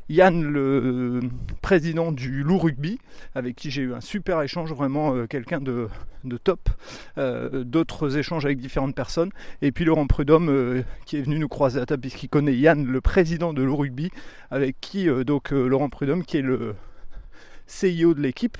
[0.08, 1.20] Yann, le
[1.62, 2.98] président du Loup Rugby,
[3.34, 5.88] avec qui j'ai eu un super échange, vraiment euh, quelqu'un de,
[6.42, 6.68] top.
[7.16, 9.30] Euh, d'autres échanges avec différentes personnes.
[9.62, 13.00] Et puis Laurent Prudhomme, qui est venu nous croiser à table, puisqu'il connaît Yann, le
[13.00, 14.10] président de Loup Rugby,
[14.50, 16.74] avec qui, donc Laurent Prudhomme, qui est le
[17.66, 18.58] CIO de l'équipe,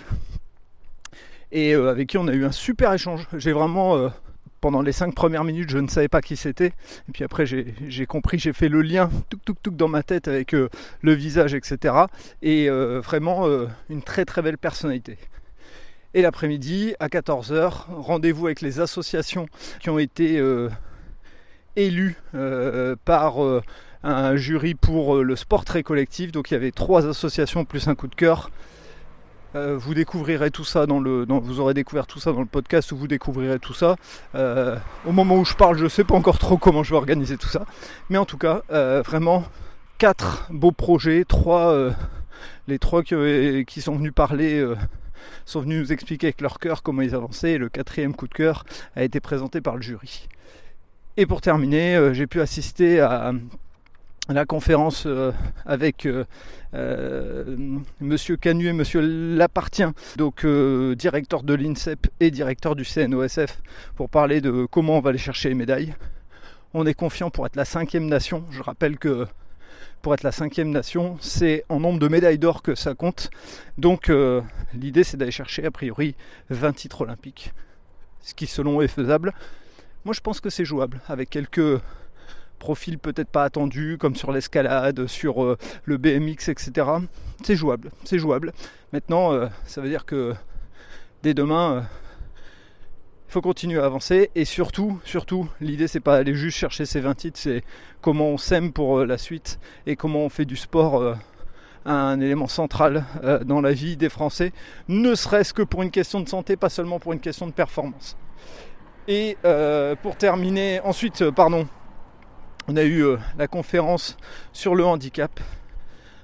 [1.50, 3.26] et avec qui on a eu un super échange.
[3.36, 4.10] J'ai vraiment
[4.60, 6.72] pendant les cinq premières minutes, je ne savais pas qui c'était.
[7.08, 10.28] Et puis après, j'ai compris, j'ai fait le lien tout tout tout dans ma tête
[10.28, 10.68] avec euh,
[11.02, 11.94] le visage, etc.
[12.42, 15.18] Et euh, vraiment euh, une très très belle personnalité.
[16.12, 19.46] Et l'après-midi, à 14h, rendez-vous avec les associations
[19.78, 20.42] qui ont été
[21.76, 22.16] élues
[23.04, 23.36] par
[24.02, 26.32] un jury pour le sport très collectif.
[26.32, 28.50] Donc il y avait trois associations plus un coup de cœur.
[29.56, 31.26] Euh, vous découvrirez tout ça dans le.
[31.28, 33.96] vous aurez découvert tout ça dans le podcast où vous découvrirez tout ça.
[34.34, 34.76] Euh,
[35.06, 37.36] au moment où je parle, je ne sais pas encore trop comment je vais organiser
[37.36, 37.66] tout ça.
[38.10, 39.44] Mais en tout cas, euh, vraiment
[39.98, 41.90] quatre beaux projets, trois.
[42.68, 44.64] les trois qui, qui, sont venus parler
[45.44, 47.52] sont venus nous expliquer avec leur cœur comment ils avançaient.
[47.52, 50.28] Et le quatrième coup de cœur a été présenté par le jury.
[51.16, 53.32] Et pour terminer, j'ai pu assister à
[54.32, 55.32] la conférence euh,
[55.66, 56.24] avec euh,
[56.74, 57.56] euh,
[58.00, 60.46] Monsieur Canu et Monsieur Lapartien, donc
[60.96, 63.60] directeur de l'INSEP et directeur du CNOSF,
[63.96, 65.94] pour parler de comment on va aller chercher les médailles.
[66.74, 68.44] On est confiant pour être la cinquième nation.
[68.50, 69.26] Je rappelle que
[70.02, 73.30] pour être la cinquième nation, c'est en nombre de médailles d'or que ça compte.
[73.76, 74.10] Donc
[74.74, 76.14] l'idée c'est d'aller chercher a priori
[76.50, 77.52] 20 titres olympiques,
[78.20, 79.34] ce qui selon est faisable.
[80.04, 81.80] Moi je pense que c'est jouable avec quelques
[82.60, 86.86] profil peut-être pas attendu, comme sur l'escalade, sur euh, le BMX, etc.
[87.42, 88.52] C'est jouable, c'est jouable.
[88.92, 90.34] Maintenant, euh, ça veut dire que
[91.24, 91.80] dès demain, euh,
[93.28, 97.00] il faut continuer à avancer et surtout, surtout, l'idée c'est pas aller juste chercher ces
[97.00, 97.64] 20 titres, c'est
[98.00, 101.16] comment on s'aime pour la suite et comment on fait du sport
[101.86, 103.04] un élément central
[103.46, 104.52] dans la vie des Français,
[104.88, 108.16] ne serait-ce que pour une question de santé, pas seulement pour une question de performance.
[109.06, 109.36] Et
[110.02, 111.68] pour terminer, ensuite, pardon,
[112.70, 114.16] on a eu euh, la conférence
[114.52, 115.40] sur le handicap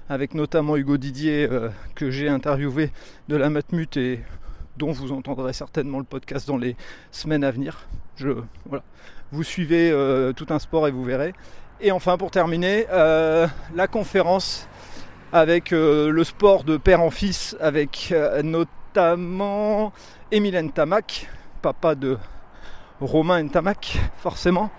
[0.07, 2.91] avec notamment Hugo Didier euh, que j'ai interviewé
[3.27, 4.21] de la Matmut et
[4.77, 6.77] dont vous entendrez certainement le podcast dans les
[7.11, 7.85] semaines à venir.
[8.15, 8.29] Je.
[9.33, 11.33] Vous suivez euh, tout un sport et vous verrez.
[11.81, 14.69] Et enfin pour terminer, la conférence
[15.33, 19.91] avec le sport de père en fils avec notamment
[20.31, 21.29] Emile Tamac,
[21.61, 22.17] papa de
[23.01, 24.71] Romain Ntamak, forcément.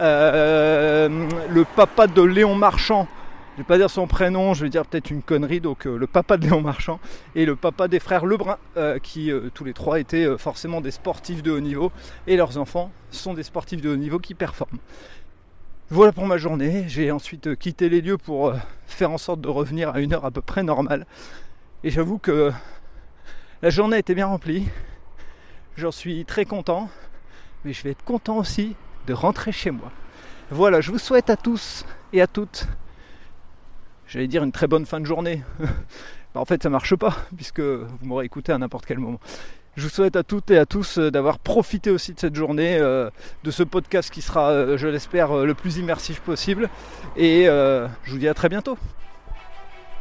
[0.00, 3.06] Euh, le papa de Léon Marchand,
[3.54, 6.06] je vais pas dire son prénom, je vais dire peut-être une connerie, donc euh, le
[6.06, 7.00] papa de Léon Marchand
[7.34, 11.42] et le papa des frères Lebrun, euh, qui tous les trois étaient forcément des sportifs
[11.42, 11.92] de haut niveau,
[12.26, 14.78] et leurs enfants sont des sportifs de haut niveau qui performent.
[15.90, 18.54] Voilà pour ma journée, j'ai ensuite quitté les lieux pour
[18.86, 21.06] faire en sorte de revenir à une heure à peu près normale,
[21.84, 22.52] et j'avoue que
[23.62, 24.66] la journée était bien remplie,
[25.76, 26.88] j'en suis très content,
[27.66, 28.76] mais je vais être content aussi
[29.08, 29.90] de rentrer chez moi.
[30.50, 32.68] Voilà, je vous souhaite à tous et à toutes,
[34.06, 35.42] j'allais dire une très bonne fin de journée.
[36.34, 39.18] Bah, en fait, ça marche pas, puisque vous m'aurez écouté à n'importe quel moment.
[39.74, 42.76] Je vous souhaite à toutes et à tous euh, d'avoir profité aussi de cette journée,
[42.78, 43.08] euh,
[43.42, 46.68] de ce podcast qui sera, euh, je l'espère, le plus immersif possible.
[47.16, 48.76] Et je vous dis à très bientôt.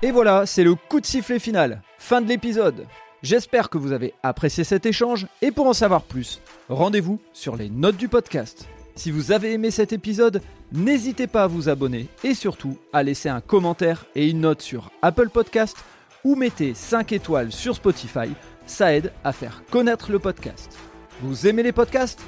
[0.01, 1.82] Et voilà, c'est le coup de sifflet final.
[1.99, 2.86] Fin de l'épisode.
[3.26, 7.71] J'espère que vous avez apprécié cet échange et pour en savoir plus, rendez-vous sur les
[7.71, 8.67] notes du podcast.
[8.95, 13.28] Si vous avez aimé cet épisode, n'hésitez pas à vous abonner et surtout à laisser
[13.28, 15.76] un commentaire et une note sur Apple Podcast
[16.23, 18.30] ou mettez 5 étoiles sur Spotify,
[18.67, 20.78] ça aide à faire connaître le podcast.
[21.21, 22.21] Vous aimez les podcasts?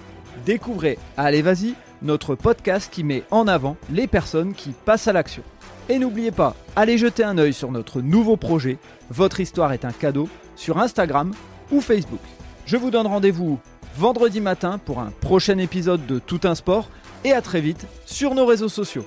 [0.47, 5.43] Découvrez Allez Vas-y, notre podcast qui met en avant les personnes qui passent à l'action.
[5.89, 8.79] Et n'oubliez pas, allez jeter un œil sur notre nouveau projet,
[9.11, 10.27] Votre histoire est un cadeau,
[10.57, 11.33] sur Instagram
[11.71, 12.19] ou Facebook.
[12.65, 13.59] Je vous donne rendez-vous
[13.95, 16.89] vendredi matin pour un prochain épisode de Tout un sport
[17.23, 19.05] et à très vite sur nos réseaux sociaux.